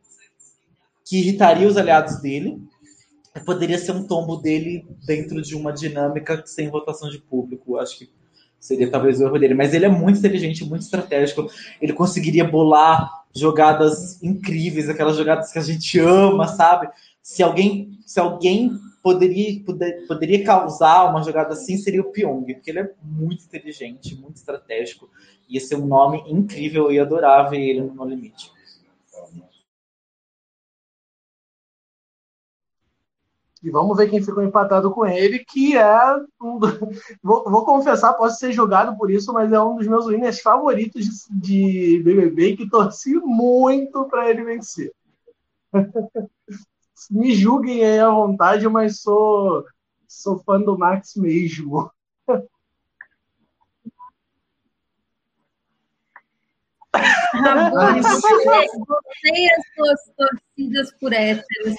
[1.05, 2.61] que irritaria os aliados dele.
[3.47, 7.79] Poderia ser um tombo dele dentro de uma dinâmica sem votação de público.
[7.79, 8.11] Acho que
[8.59, 9.55] seria talvez o erro dele.
[9.55, 11.49] Mas ele é muito inteligente, muito estratégico.
[11.81, 16.89] Ele conseguiria bolar jogadas incríveis, aquelas jogadas que a gente ama, sabe?
[17.22, 18.72] Se alguém, se alguém
[19.03, 24.14] poderia, poder, poderia causar uma jogada assim, seria o Pyong, porque ele é muito inteligente,
[24.14, 25.09] muito estratégico
[25.49, 28.51] ia ser um nome incrível e adorável ele no No Limite.
[33.65, 36.17] E vamos ver quem ficou empatado com ele, que é.
[36.41, 36.61] Um...
[37.23, 41.27] Vou, vou, confessar, posso ser julgado por isso, mas é um dos meus winners favoritos
[41.31, 44.93] de BBB que torci muito para ele vencer.
[47.11, 49.65] Me julguem aí à vontade, mas sou,
[50.07, 51.91] sou fã do Max mesmo.
[58.87, 61.75] Você e as suas torcidas por héteros.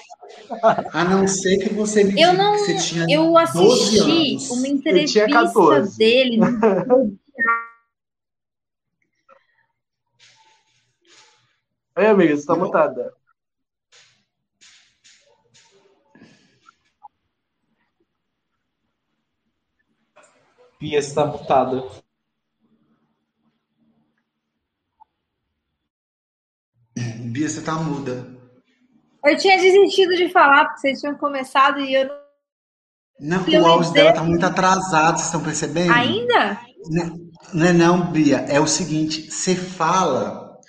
[0.94, 2.54] A não ser que você me Eu não.
[2.54, 5.98] que você tinha Eu 12 assisti uma entrevista 14.
[5.98, 6.40] dele.
[11.98, 13.14] Ei, amiga, você tá mutada.
[20.78, 22.05] Pia está mutada.
[27.32, 28.28] Bia, você tá muda.
[29.24, 32.26] Eu tinha desistido de falar, porque vocês tinham começado e eu não.
[33.18, 35.92] Não, Eu o áudio dela tá muito atrasado, vocês estão percebendo?
[35.92, 36.60] Ainda?
[36.90, 37.18] Não,
[37.54, 38.40] não é não, Bia.
[38.50, 40.60] É o seguinte, você fala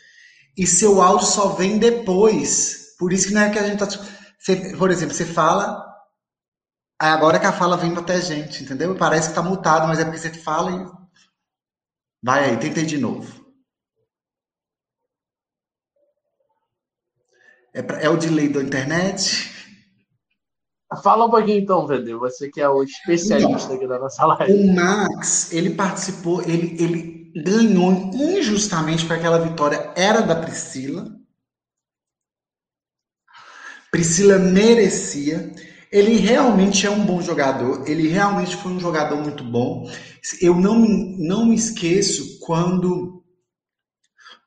[0.56, 2.94] e seu áudio só vem depois.
[2.98, 3.86] Por isso que não é que a gente tá...
[4.38, 5.84] Você, por exemplo, você fala,
[6.98, 8.94] agora que a fala vem até a gente, entendeu?
[8.94, 11.06] Parece que tá mutado, mas é porque você fala e...
[12.22, 13.45] Vai aí, tentei de novo.
[17.76, 19.50] É, pra- é o delay da internet?
[21.02, 24.54] Fala um pouquinho então, VD, você que é o especialista aqui da nossa live.
[24.54, 31.06] O Max, ele participou, ele, ele ganhou injustamente porque aquela vitória era da Priscila.
[33.90, 35.52] Priscila merecia.
[35.92, 37.86] Ele realmente é um bom jogador.
[37.86, 39.86] Ele realmente foi um jogador muito bom.
[40.40, 43.22] Eu não, me- não me esqueço quando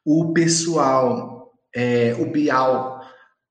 [0.04, 2.99] o pessoal, é, o Bial,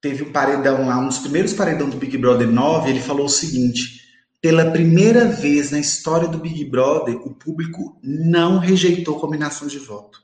[0.01, 3.31] teve o paredão lá, um dos primeiros paredão do Big Brother 9, ele falou o
[3.31, 4.03] seguinte:
[4.41, 10.21] pela primeira vez na história do Big Brother, o público não rejeitou combinação de voto.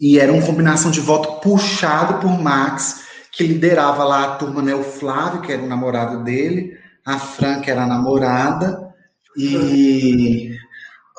[0.00, 4.74] E era uma combinação de voto puxado por Max, que liderava lá a turma, né?
[4.74, 8.94] O Flávio, que era o namorado dele, a Fran, que era a namorada,
[9.36, 10.56] e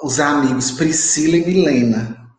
[0.04, 2.30] os amigos Priscila e Milena,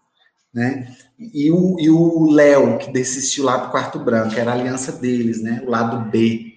[0.53, 0.96] né?
[1.19, 5.43] E o, e o Léo, que desistiu lá pro quarto branco, era a aliança deles,
[5.43, 5.63] né?
[5.67, 6.53] O lado B.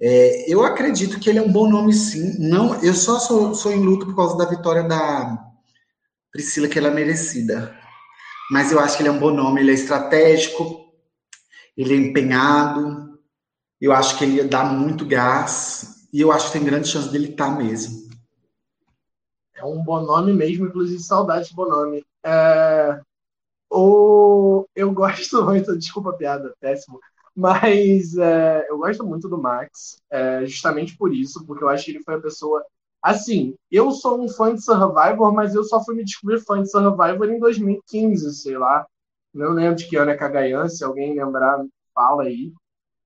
[0.00, 2.38] É, eu acredito que ele é um bom nome, sim.
[2.38, 5.36] Não, eu só sou, sou em luto por causa da vitória da
[6.30, 7.76] Priscila, que ela é merecida.
[8.50, 10.92] Mas eu acho que ele é um bom nome, ele é estratégico,
[11.76, 13.18] ele é empenhado.
[13.80, 16.06] Eu acho que ele dar muito gás.
[16.12, 18.06] E eu acho que tem grande chance dele estar mesmo.
[19.54, 22.04] É um bom nome mesmo, inclusive saudade de bom nome.
[22.24, 23.00] É,
[23.70, 27.00] o, eu gosto muito, desculpa a piada, péssimo,
[27.34, 31.90] mas é, eu gosto muito do Max, é, justamente por isso, porque eu acho que
[31.92, 32.64] ele foi a pessoa.
[33.02, 36.70] Assim, eu sou um fã de Survivor, mas eu só fui me descobrir fã de
[36.70, 38.86] Survivor em 2015, sei lá.
[39.34, 41.62] Não lembro de que ano é Cagayan, se alguém lembrar,
[41.94, 42.52] fala aí.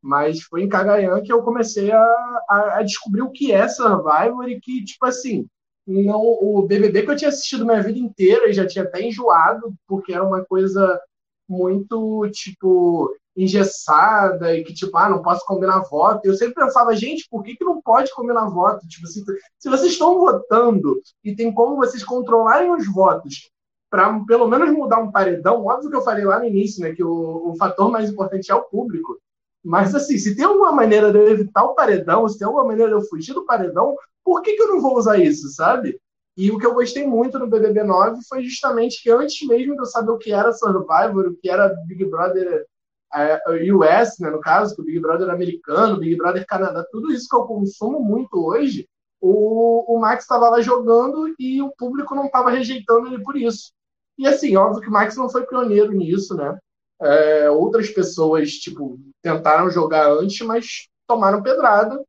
[0.02, 2.02] Mas foi em Cagayan que eu comecei a,
[2.48, 5.46] a, a descobrir o que é Survivor e que, tipo assim,
[5.90, 9.74] não, o BBB que eu tinha assistido minha vida inteira e já tinha até enjoado,
[9.86, 11.00] porque era uma coisa
[11.48, 16.24] muito, tipo, engessada e que, tipo, ah, não posso combinar voto.
[16.24, 18.86] Eu sempre pensava, gente, por que, que não pode combinar voto?
[18.86, 19.24] Tipo, se,
[19.58, 23.50] se vocês estão votando e tem como vocês controlarem os votos
[23.90, 27.02] para pelo menos mudar um paredão, óbvio que eu falei lá no início, né, que
[27.02, 29.18] o, o fator mais importante é o público.
[29.62, 32.90] Mas, assim, se tem alguma maneira de eu evitar o paredão, se tem alguma maneira
[32.90, 35.98] de eu fugir do paredão, por que, que eu não vou usar isso, sabe?
[36.36, 39.80] E o que eu gostei muito no BBB 9 foi justamente que antes mesmo de
[39.80, 42.66] eu saber o que era Survivor, o que era Big Brother
[43.14, 43.40] é,
[43.72, 47.36] US, né, no caso, que o Big Brother americano, Big Brother Canadá, tudo isso que
[47.36, 48.88] eu consumo muito hoje,
[49.20, 53.72] o, o Max estava lá jogando e o público não estava rejeitando ele por isso.
[54.16, 56.58] E assim, óbvio que o Max não foi pioneiro nisso, né?
[57.02, 62.02] É, outras pessoas, tipo, tentaram jogar antes, mas tomaram pedrada.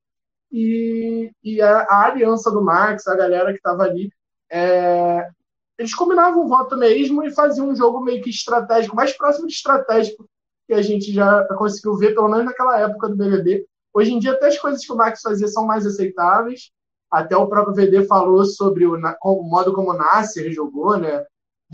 [0.52, 4.12] E, e a, a aliança do Max, a galera que estava ali,
[4.52, 5.30] é,
[5.78, 9.54] eles combinavam o voto mesmo e faziam um jogo meio que estratégico, mais próximo de
[9.54, 10.26] estratégico
[10.68, 13.66] que a gente já conseguiu ver, pelo menos naquela época do BBB.
[13.94, 16.72] Hoje em dia, até as coisas que o Max fazia são mais aceitáveis.
[17.10, 21.26] Até o próprio VD falou sobre o, o modo como o Nasser jogou, né?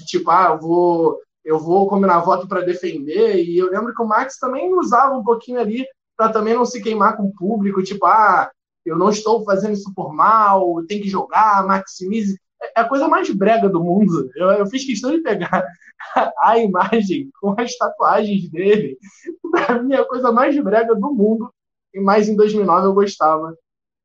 [0.08, 3.36] Tipo, ah, eu vou, eu vou combinar voto para defender.
[3.44, 6.82] E eu lembro que o Max também usava um pouquinho ali para também não se
[6.82, 7.84] queimar com o público.
[7.84, 8.50] Tipo, ah,
[8.88, 12.40] eu não estou fazendo isso por mal, tem que jogar, maximize.
[12.76, 14.30] É a coisa mais brega do mundo.
[14.36, 15.64] Eu, eu fiz questão de pegar
[16.42, 18.98] a imagem com as tatuagens dele.
[19.52, 21.52] Pra mim, é a coisa mais brega do mundo.
[21.94, 23.56] E mais em 2009 eu gostava,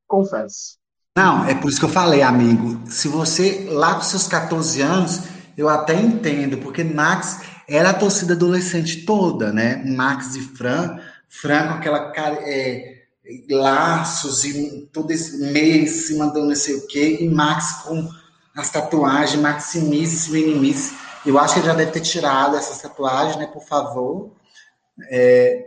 [0.06, 0.78] confesso.
[1.16, 2.80] Não, é por isso que eu falei, amigo.
[2.86, 5.20] Se você, lá com seus 14 anos,
[5.56, 9.82] eu até entendo, porque Max era a torcida adolescente toda, né?
[9.84, 10.98] Max e Fran.
[11.28, 12.36] Fran com aquela cara.
[12.40, 12.91] É,
[13.50, 18.08] laços e todo esse meio em cima do não sei o quê, e Max com
[18.54, 20.94] as tatuagens, Maximice, Minimice.
[21.24, 23.46] Eu acho que ele já deve ter tirado essas tatuagens, né?
[23.46, 24.34] Por favor.
[25.10, 25.64] É,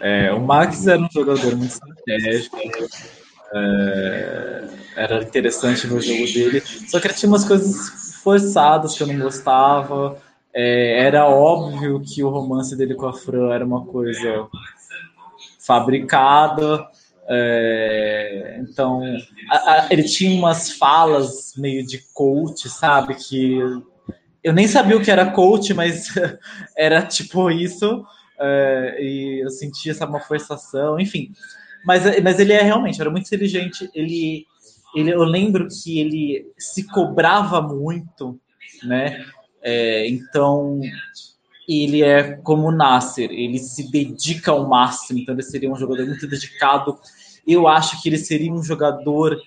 [0.00, 2.58] É, o Max era um jogador muito estratégico.
[3.54, 6.60] é, era interessante no jogo dele.
[6.60, 10.18] Só que ele tinha umas coisas forçadas que eu não gostava.
[10.52, 14.46] É, era óbvio que o romance dele com a Fran era uma coisa
[15.58, 16.86] fabricada.
[17.26, 19.00] é, então,
[19.50, 23.14] a- a- ele tinha umas falas meio de coach, sabe?
[23.14, 23.58] Que
[24.44, 26.08] eu nem sabia o que era coach, mas
[26.76, 28.04] era tipo isso.
[28.38, 31.32] é, e eu sentia essa uma forçação, enfim.
[31.84, 33.90] Mas, mas ele é realmente, era muito inteligente.
[33.94, 34.46] Ele,
[34.94, 38.38] ele, eu lembro que ele se cobrava muito,
[38.82, 39.24] né?
[39.62, 40.78] É, então,
[41.66, 46.06] ele é como o Nasser, ele se dedica ao máximo, então ele seria um jogador
[46.06, 46.98] muito dedicado.
[47.46, 49.40] Eu acho que ele seria um jogador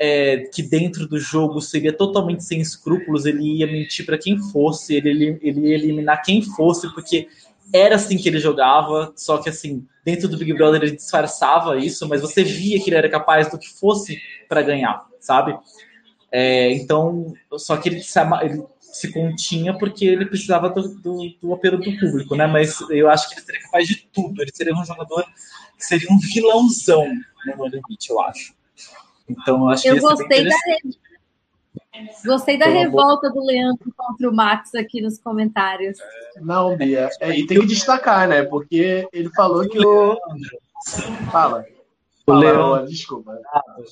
[0.00, 4.94] é, que dentro do jogo seria totalmente sem escrúpulos, ele ia mentir para quem fosse,
[4.94, 7.28] ele, ele, ele ia eliminar quem fosse, porque
[7.72, 12.08] era assim que ele jogava, só que assim, dentro do Big Brother ele disfarçava isso,
[12.08, 14.18] mas você via que ele era capaz do que fosse
[14.48, 15.58] para ganhar, sabe?
[16.30, 21.54] É, então, só que ele se, ele se continha porque ele precisava do, do, do
[21.54, 22.46] apelo do público, né?
[22.46, 24.42] Mas eu acho que ele seria capaz de tudo.
[24.42, 25.24] Ele seria um jogador
[25.76, 27.06] que seria um vilãozão
[27.56, 28.57] No Limite, eu acho.
[29.28, 30.56] Então, eu acho que Eu ia bem gostei da,
[32.24, 35.98] gostei da revolta do Leandro contra o Max aqui nos comentários.
[36.36, 37.10] Não, Bia.
[37.20, 38.42] É, e tem que destacar, né?
[38.42, 40.16] Porque ele falou que o.
[41.30, 41.64] Fala.
[42.26, 42.86] O Fala, Leandro.
[42.86, 43.38] Desculpa.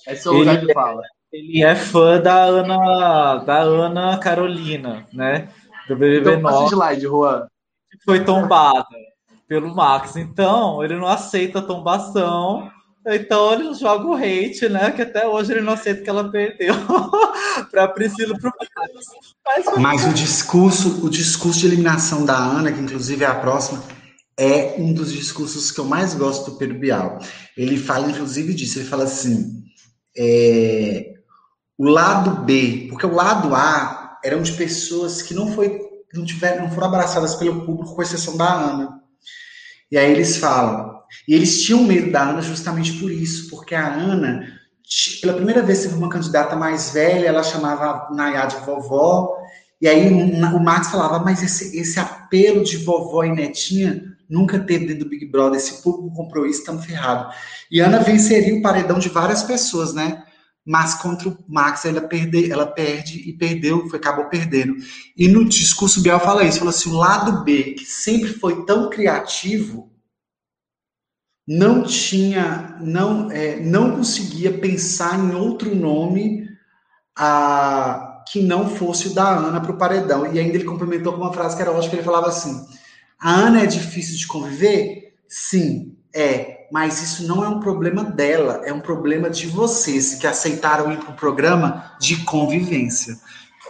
[0.07, 1.03] É seu lugar de fala.
[1.33, 5.49] Ele é fã da Ana, da Ana Carolina, né?
[5.89, 7.47] Do BBB Então passa o 9, slide, Juan.
[7.91, 8.87] que foi tombada
[9.49, 10.17] pelo Max.
[10.17, 12.71] Então, ele não aceita a tombação.
[13.09, 14.91] Então, ele joga o hate, né?
[14.91, 16.75] Que até hoje ele não aceita que ela perdeu
[17.71, 18.53] para Priscila pro.
[19.45, 23.81] Mas, Mas o discurso, o discurso de eliminação da Ana, que inclusive é a próxima,
[24.37, 27.19] é um dos discursos que eu mais gosto do Pedro Bial.
[27.57, 28.81] Ele fala, inclusive, disso.
[28.81, 29.63] Ele fala assim:
[30.17, 31.15] é,
[31.79, 35.79] o lado B, porque o lado A eram de pessoas que não foi,
[36.13, 39.01] não tiveram, não foram abraçadas pelo público, com exceção da Ana.
[39.91, 40.96] E aí eles falam,
[41.27, 44.47] e eles tinham medo da Ana justamente por isso, porque a Ana,
[45.21, 49.37] pela primeira vez, teve uma candidata mais velha, ela chamava a Nayá de vovó,
[49.81, 54.87] e aí o Max falava, mas esse, esse apelo de vovó e netinha nunca teve
[54.87, 57.35] dentro do Big Brother, esse público comprou isso, estamos ferrados.
[57.71, 60.25] E Ana venceria o paredão de várias pessoas, né?
[60.65, 64.75] Mas contra o Max ela perde, ela perde e perdeu, foi, acabou perdendo.
[65.17, 68.91] E no discurso Biel fala isso, fala assim, o lado B, que sempre foi tão
[68.91, 69.93] criativo,
[71.47, 76.49] não tinha, não, é, não conseguia pensar em outro nome
[77.17, 80.33] a, que não fosse o da Ana para o paredão.
[80.33, 82.67] E ainda ele complementou com uma frase que era ótima, que ele falava assim,
[83.21, 85.15] a Ana é difícil de conviver?
[85.29, 86.67] Sim, é.
[86.73, 90.99] Mas isso não é um problema dela, é um problema de vocês que aceitaram ir
[90.99, 93.17] para o programa de convivência.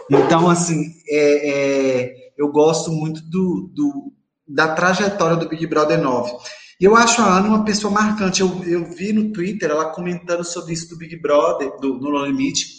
[0.09, 4.13] Então, assim, é, é, eu gosto muito do, do,
[4.47, 6.31] da trajetória do Big Brother 9.
[6.79, 8.41] E eu acho a Ana uma pessoa marcante.
[8.41, 12.77] Eu, eu vi no Twitter ela comentando sobre isso do Big Brother, do, No Limite.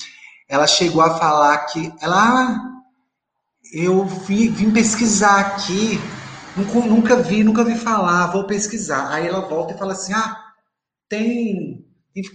[0.48, 2.16] Ela chegou a falar que ela.
[2.16, 2.64] "Ah,
[3.72, 5.98] Eu vi, vim pesquisar aqui,
[6.56, 9.10] nunca, nunca vi, nunca vi falar, vou pesquisar.
[9.12, 10.36] Aí ela volta e fala assim: ah,
[11.08, 11.84] tem.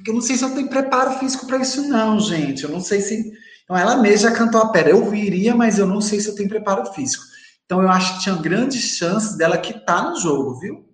[0.07, 2.63] Eu não sei se eu tenho preparo físico para isso, não, gente.
[2.63, 3.31] Eu não sei se.
[3.63, 4.91] Então ela mesma já cantou a pedra.
[4.91, 7.23] Eu viria, mas eu não sei se eu tenho preparo físico.
[7.65, 10.85] Então eu acho que tinha grandes chances dela quitar no jogo, viu?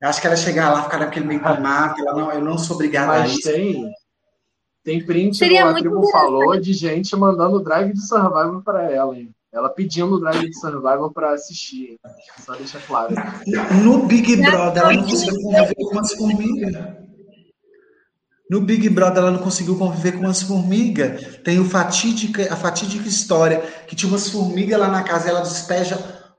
[0.00, 2.56] Eu acho que ela chegar lá, ficar naquele meio do mato, ela não, eu não
[2.56, 3.50] sou obrigada a Mas isso.
[3.50, 3.90] tem.
[4.84, 8.90] Tem print Seria no A Tribo falou de gente mandando o drive de Survivor pra
[8.90, 9.30] ela, hein?
[9.52, 11.90] Ela pedindo o drive de Survivor pra assistir.
[11.90, 11.98] hein?
[12.44, 13.14] Só deixa claro.
[13.82, 16.74] No Big Brother, ela não conseguiu conviver com as formigas.
[18.50, 21.36] No Big Brother, ela não conseguiu conviver com as formigas.
[21.44, 25.40] Tem o fatídica, a fatídica história que tinha umas formigas lá na casa e ela
[25.40, 25.96] despeja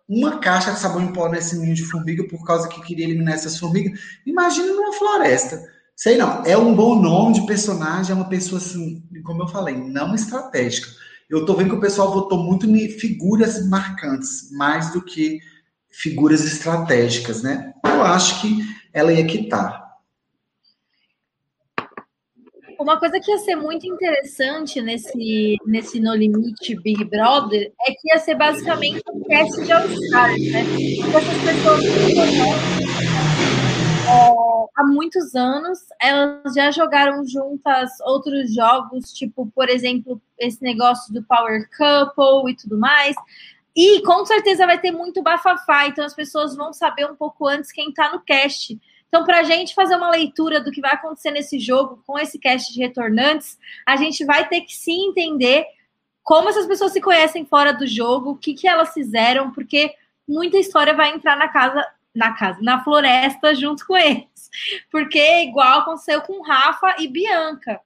[0.10, 3.36] uma caixa de sabão em pó nesse ninho de formiga por causa que queria eliminar
[3.36, 4.00] essas formigas.
[4.26, 5.64] Imagina numa floresta.
[5.96, 9.76] Sei não, é um bom nome de personagem, é uma pessoa assim, como eu falei,
[9.76, 10.88] não estratégica.
[11.30, 15.40] eu tô vendo que o pessoal votou muito em figuras marcantes, mais do que
[15.92, 17.74] figuras estratégicas, né?
[17.84, 18.60] Eu acho que
[18.94, 19.89] ela ia quitar.
[22.90, 28.08] Uma coisa que ia ser muito interessante nesse, nesse No Limite Big Brother é que
[28.08, 30.64] ia ser basicamente um teste de All-Stars, né?
[31.16, 31.86] Essas pessoas
[34.10, 34.34] é,
[34.76, 41.22] há muitos anos, elas já jogaram juntas outros jogos, tipo, por exemplo, esse negócio do
[41.22, 43.16] Power Couple e tudo mais.
[43.76, 47.72] E com certeza vai ter muito bafafá, então as pessoas vão saber um pouco antes
[47.72, 48.80] quem tá no cast.
[49.10, 52.40] Então, para a gente fazer uma leitura do que vai acontecer nesse jogo com esse
[52.40, 55.66] cast de retornantes, a gente vai ter que se entender
[56.24, 59.96] como essas pessoas se conhecem fora do jogo, o que, que elas fizeram, porque
[60.28, 61.84] muita história vai entrar na casa,
[62.14, 64.28] na casa, na floresta junto com eles.
[64.92, 67.82] Porque é igual aconteceu com Rafa e Bianca.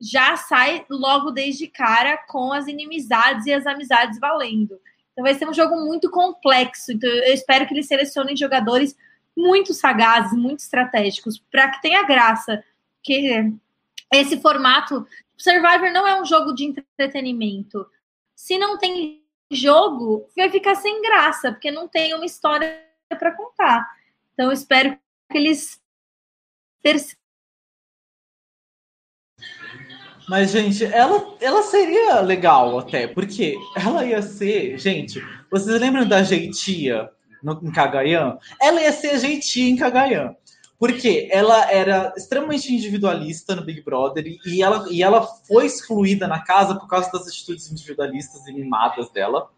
[0.00, 4.80] Já sai logo desde cara com as inimizades e as amizades valendo.
[5.12, 6.92] Então vai ser um jogo muito complexo.
[6.92, 8.96] Então eu espero que eles selecionem jogadores
[9.36, 12.62] muito sagazes, muito estratégicos, para que tenha graça.
[13.02, 13.52] Que
[14.12, 15.06] esse formato.
[15.36, 17.84] Survivor não é um jogo de entretenimento.
[18.36, 23.88] Se não tem jogo, vai ficar sem graça, porque não tem uma história para contar.
[24.34, 24.98] Então, espero
[25.30, 25.80] que eles.
[30.28, 34.78] Mas, gente, ela, ela seria legal até, porque ela ia ser.
[34.78, 37.10] Gente, vocês lembram da Jeitia
[37.42, 40.34] no, em Cagayan, ela ia ser gentil em Cagayan.
[40.78, 46.40] Porque ela era extremamente individualista no Big Brother e ela, e ela foi excluída na
[46.40, 49.48] casa por causa das atitudes individualistas e mimadas dela.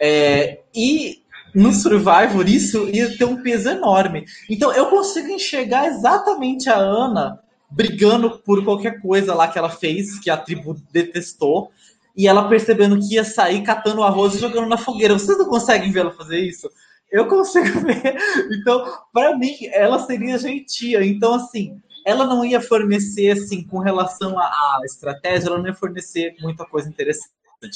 [0.00, 1.22] É, e
[1.52, 4.24] no Survivor isso ia ter um peso enorme.
[4.48, 7.40] Então eu consigo enxergar exatamente a Ana
[7.70, 11.70] brigando por qualquer coisa lá que ela fez, que a tribo detestou,
[12.16, 15.14] e ela percebendo que ia sair catando arroz e jogando na fogueira.
[15.14, 16.68] Vocês não conseguem ver ela fazer isso?
[17.10, 18.16] Eu consigo ver.
[18.52, 21.04] Então, para mim, ela seria gentia.
[21.04, 26.34] Então, assim, ela não ia fornecer, assim, com relação à estratégia, ela não ia fornecer
[26.40, 27.30] muita coisa interessante,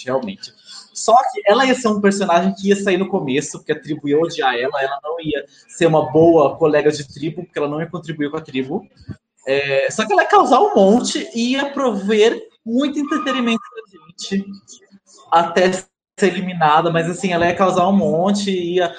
[0.05, 0.52] realmente.
[0.93, 4.09] Só que ela ia ser um personagem que ia sair no começo, porque a tribo
[4.09, 7.81] ia odiar ela, ela não ia ser uma boa colega de tribo, porque ela não
[7.81, 8.86] ia contribuir com a tribo.
[9.47, 14.44] É, só que ela ia causar um monte e ia prover muito entretenimento gente
[15.30, 15.72] até
[16.18, 18.94] ser eliminada, mas assim, ela ia causar um monte, ia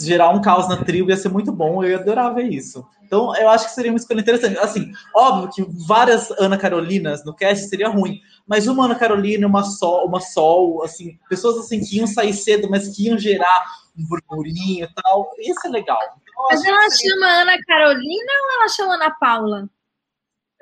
[0.00, 2.86] gerar um caos na tribo, ia ser muito bom, eu ia adorar ver isso.
[3.02, 4.56] Então, eu acho que seria uma escolha interessante.
[4.58, 9.64] Assim, óbvio que várias Ana Carolinas no cast seria ruim, mas uma Ana Carolina, uma
[9.64, 13.64] Sol, uma Sol, assim, pessoas assim que iam sair cedo, mas que iam gerar
[13.98, 15.98] um burburinho e tal, isso é legal.
[16.22, 17.14] Então, mas ela seria...
[17.14, 19.68] chama Ana Carolina ou ela chama Ana Paula?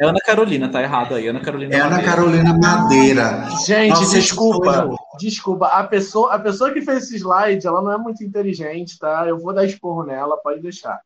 [0.00, 1.28] É Ana Carolina, tá errado aí.
[1.28, 2.10] Ana Carolina é Ana Madeira.
[2.10, 3.48] Carolina Madeira.
[3.66, 4.96] Gente, Nossa, desculpa.
[5.18, 5.66] Desculpa.
[5.66, 9.26] A pessoa, a pessoa que fez esse slide, ela não é muito inteligente, tá?
[9.28, 10.98] Eu vou dar esporro nela, pode deixar.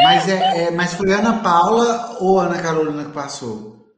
[0.00, 3.94] Mas, é, é mas foi Ana Paula ou Ana Carolina que passou?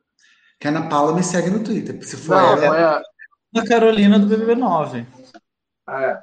[0.61, 1.99] Que a Ana Paula me segue no Twitter.
[2.05, 2.79] Se for não, ela.
[2.79, 3.03] É a...
[3.57, 5.07] Ana Carolina do BBB9.
[5.89, 6.19] É.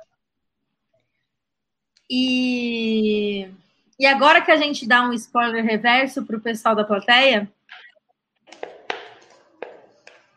[2.08, 3.50] E...
[3.98, 7.50] e agora que a gente dá um spoiler reverso para o pessoal da plateia,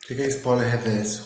[0.07, 1.25] que é spoiler reverso?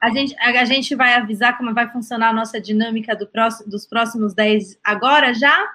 [0.00, 3.68] A gente, a, a, gente vai avisar como vai funcionar a nossa dinâmica do próximo,
[3.68, 5.68] dos próximos 10 agora já?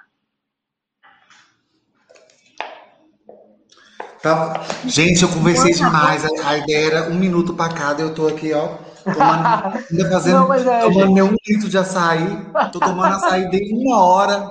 [4.22, 4.66] Tá.
[4.86, 6.24] Gente, eu conversei demais.
[6.24, 8.02] A, a ideia era um minuto para cada.
[8.02, 12.26] Eu tô aqui, ó, tomando, ainda fazendo, Não, é, tomando meu um litro de açaí.
[12.72, 14.50] Tô tomando açaí de uma hora.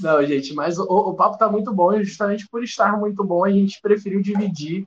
[0.00, 3.44] Não, gente, mas o, o papo tá muito bom e justamente por estar muito bom,
[3.44, 4.86] a gente preferiu dividir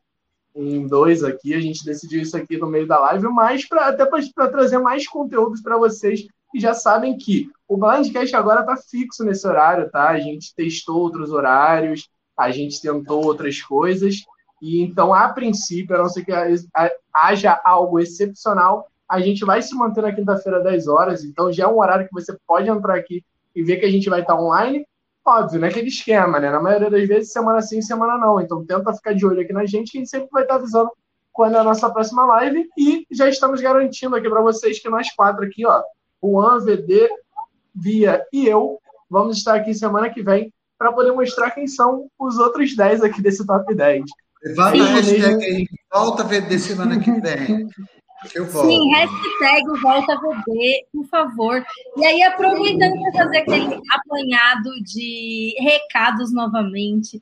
[0.56, 1.54] em dois aqui.
[1.54, 5.08] A gente decidiu isso aqui no meio da live, mas pra, até para trazer mais
[5.08, 10.10] conteúdos para vocês que já sabem que o Blindcast agora está fixo nesse horário, tá?
[10.10, 14.26] A gente testou outros horários, a gente tentou outras coisas,
[14.62, 16.32] e então, a princípio, a não ser que
[17.14, 21.68] haja algo excepcional, a gente vai se manter na quinta-feira, 10 horas, então já é
[21.68, 23.24] um horário que você pode entrar aqui
[23.56, 24.86] e ver que a gente vai estar online,
[25.26, 25.68] Óbvio, né?
[25.68, 26.50] Aquele esquema, né?
[26.50, 28.40] Na maioria das vezes, semana sim, semana não.
[28.40, 30.90] Então, tenta ficar de olho aqui na gente, que a gente sempre vai estar avisando
[31.32, 32.68] quando é a nossa próxima live.
[32.78, 35.82] E já estamos garantindo aqui para vocês que nós quatro aqui, ó,
[36.24, 37.10] Juan, VD,
[37.74, 38.80] Via e eu,
[39.10, 43.22] vamos estar aqui semana que vem para poder mostrar quem são os outros 10 aqui
[43.22, 44.04] desse top 10.
[44.44, 47.68] Levanta a hashtag aí, volta VD semana que vem.
[48.36, 48.68] Eu volto.
[48.68, 51.66] Sim, hashtag volta VB, por favor.
[51.98, 57.22] E aí, aproveitando para fazer aquele apanhado de recados novamente,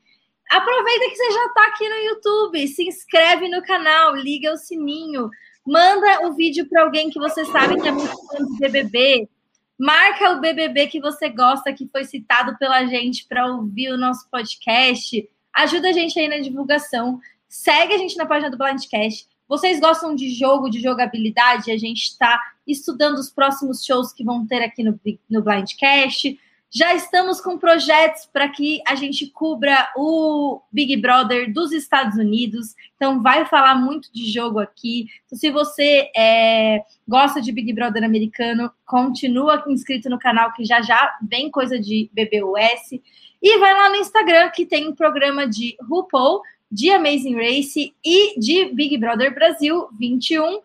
[0.52, 5.30] aproveita que você já está aqui no YouTube, se inscreve no canal, liga o sininho,
[5.70, 9.30] Manda o vídeo para alguém que você sabe que é muito fã de BBB.
[9.78, 14.28] Marca o BBB que você gosta, que foi citado pela gente para ouvir o nosso
[14.32, 15.30] podcast.
[15.54, 17.20] Ajuda a gente aí na divulgação.
[17.48, 19.29] Segue a gente na página do Blindcast.
[19.50, 21.72] Vocês gostam de jogo, de jogabilidade?
[21.72, 26.40] A gente está estudando os próximos shows que vão ter aqui no, no Blindcast.
[26.72, 32.76] Já estamos com projetos para que a gente cubra o Big Brother dos Estados Unidos.
[32.96, 35.08] Então, vai falar muito de jogo aqui.
[35.26, 40.80] Então, se você é, gosta de Big Brother americano, continua inscrito no canal, que já
[40.84, 43.02] já vem coisa de BBUS.
[43.42, 48.40] E vai lá no Instagram, que tem um programa de RuPaul, de Amazing Race e
[48.40, 50.62] de Big Brother Brasil 21,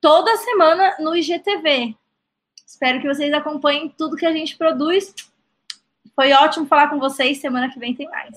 [0.00, 1.94] toda semana no IGTV.
[2.66, 5.14] Espero que vocês acompanhem tudo que a gente produz.
[6.14, 7.38] Foi ótimo falar com vocês.
[7.38, 8.34] Semana que vem tem mais.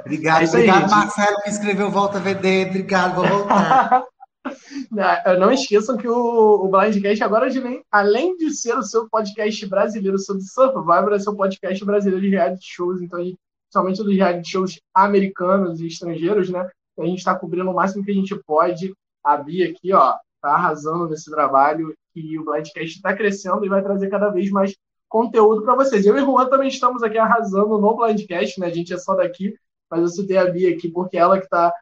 [0.00, 2.66] Obrigado, é obrigado, aí, Marcelo, que escreveu Volta VD.
[2.66, 4.04] Obrigado, vou voltar.
[5.38, 7.48] não esqueçam que o, o Blindcast agora,
[7.90, 12.66] além de ser o seu podcast brasileiro sobre Survivor, é seu podcast brasileiro de reality
[12.66, 13.00] shows.
[13.00, 13.20] Então,
[13.68, 16.68] principalmente dos reality shows americanos e estrangeiros, né?
[16.98, 18.92] A gente está cobrindo o máximo que a gente pode.
[19.22, 23.82] A Bia aqui, ó, tá arrasando nesse trabalho e o Blindcast está crescendo e vai
[23.82, 24.74] trazer cada vez mais
[25.08, 26.04] conteúdo para vocês.
[26.06, 28.66] Eu e Juan também estamos aqui arrasando no Blindcast, né?
[28.66, 29.54] A gente é só daqui,
[29.90, 31.72] mas eu citei a Bia aqui porque ela que está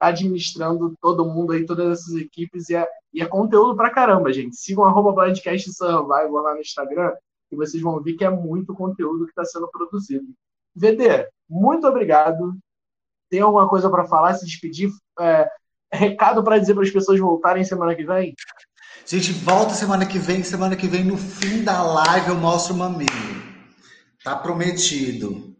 [0.00, 4.56] administrando todo mundo aí, todas essas equipes, e é, e é conteúdo pra caramba, gente.
[4.56, 7.12] Sigam arroba Blindcast Survival lá no Instagram
[7.50, 10.26] e vocês vão ver que é muito conteúdo que está sendo produzido.
[10.74, 12.56] VD, muito obrigado.
[13.30, 14.90] Tem alguma coisa para falar, se despedir?
[15.20, 15.48] É,
[15.92, 18.34] recado para dizer para as pessoas voltarem semana que vem?
[19.06, 20.42] Gente, volta semana que vem.
[20.42, 23.10] Semana que vem, no fim da live, eu mostro o mamilo.
[24.22, 25.54] Tá prometido.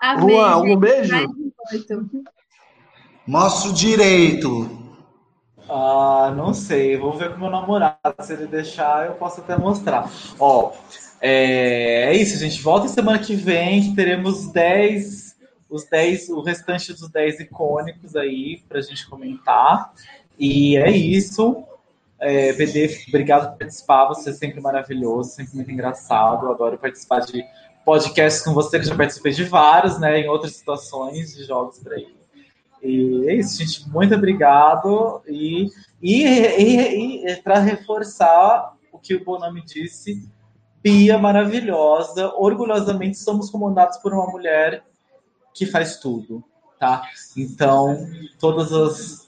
[0.00, 1.14] Amém, Juan, um beijo.
[3.26, 4.84] Mostro direito.
[5.68, 6.96] Ah, não sei.
[6.96, 7.98] Vou ver com meu namorado.
[8.20, 10.08] Se ele deixar, eu posso até mostrar.
[10.38, 10.72] Ó,
[11.26, 12.60] é, é isso, gente.
[12.60, 13.94] Volta semana que vem.
[13.94, 15.34] Teremos 10,
[15.70, 19.94] os 10, o restante dos 10 icônicos aí pra gente comentar.
[20.38, 21.64] E é isso.
[22.20, 24.04] É, BD, obrigado por participar.
[24.08, 26.50] Você é sempre maravilhoso, sempre muito engraçado.
[26.50, 27.42] Adoro participar de
[27.86, 30.20] podcasts com você, que já participei de vários, né?
[30.20, 32.14] Em outras situações de jogos por aí.
[32.82, 33.88] E é isso, gente.
[33.88, 35.22] Muito obrigado.
[35.26, 35.70] E,
[36.02, 40.22] e, e, e para reforçar o que o Bonami disse,
[40.84, 42.30] Pia maravilhosa.
[42.36, 44.84] Orgulhosamente somos comandados por uma mulher
[45.54, 46.44] que faz tudo,
[46.78, 47.08] tá?
[47.34, 48.06] Então,
[48.38, 49.24] todas as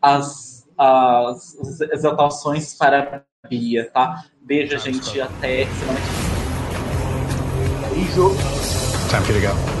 [0.00, 4.24] as, as, as exaltações para a Bia, tá?
[4.40, 5.20] Beijo, gente.
[5.20, 6.06] Até semana que
[7.92, 8.04] vem.
[8.04, 8.30] Beijo.
[9.10, 9.73] Time for you to go.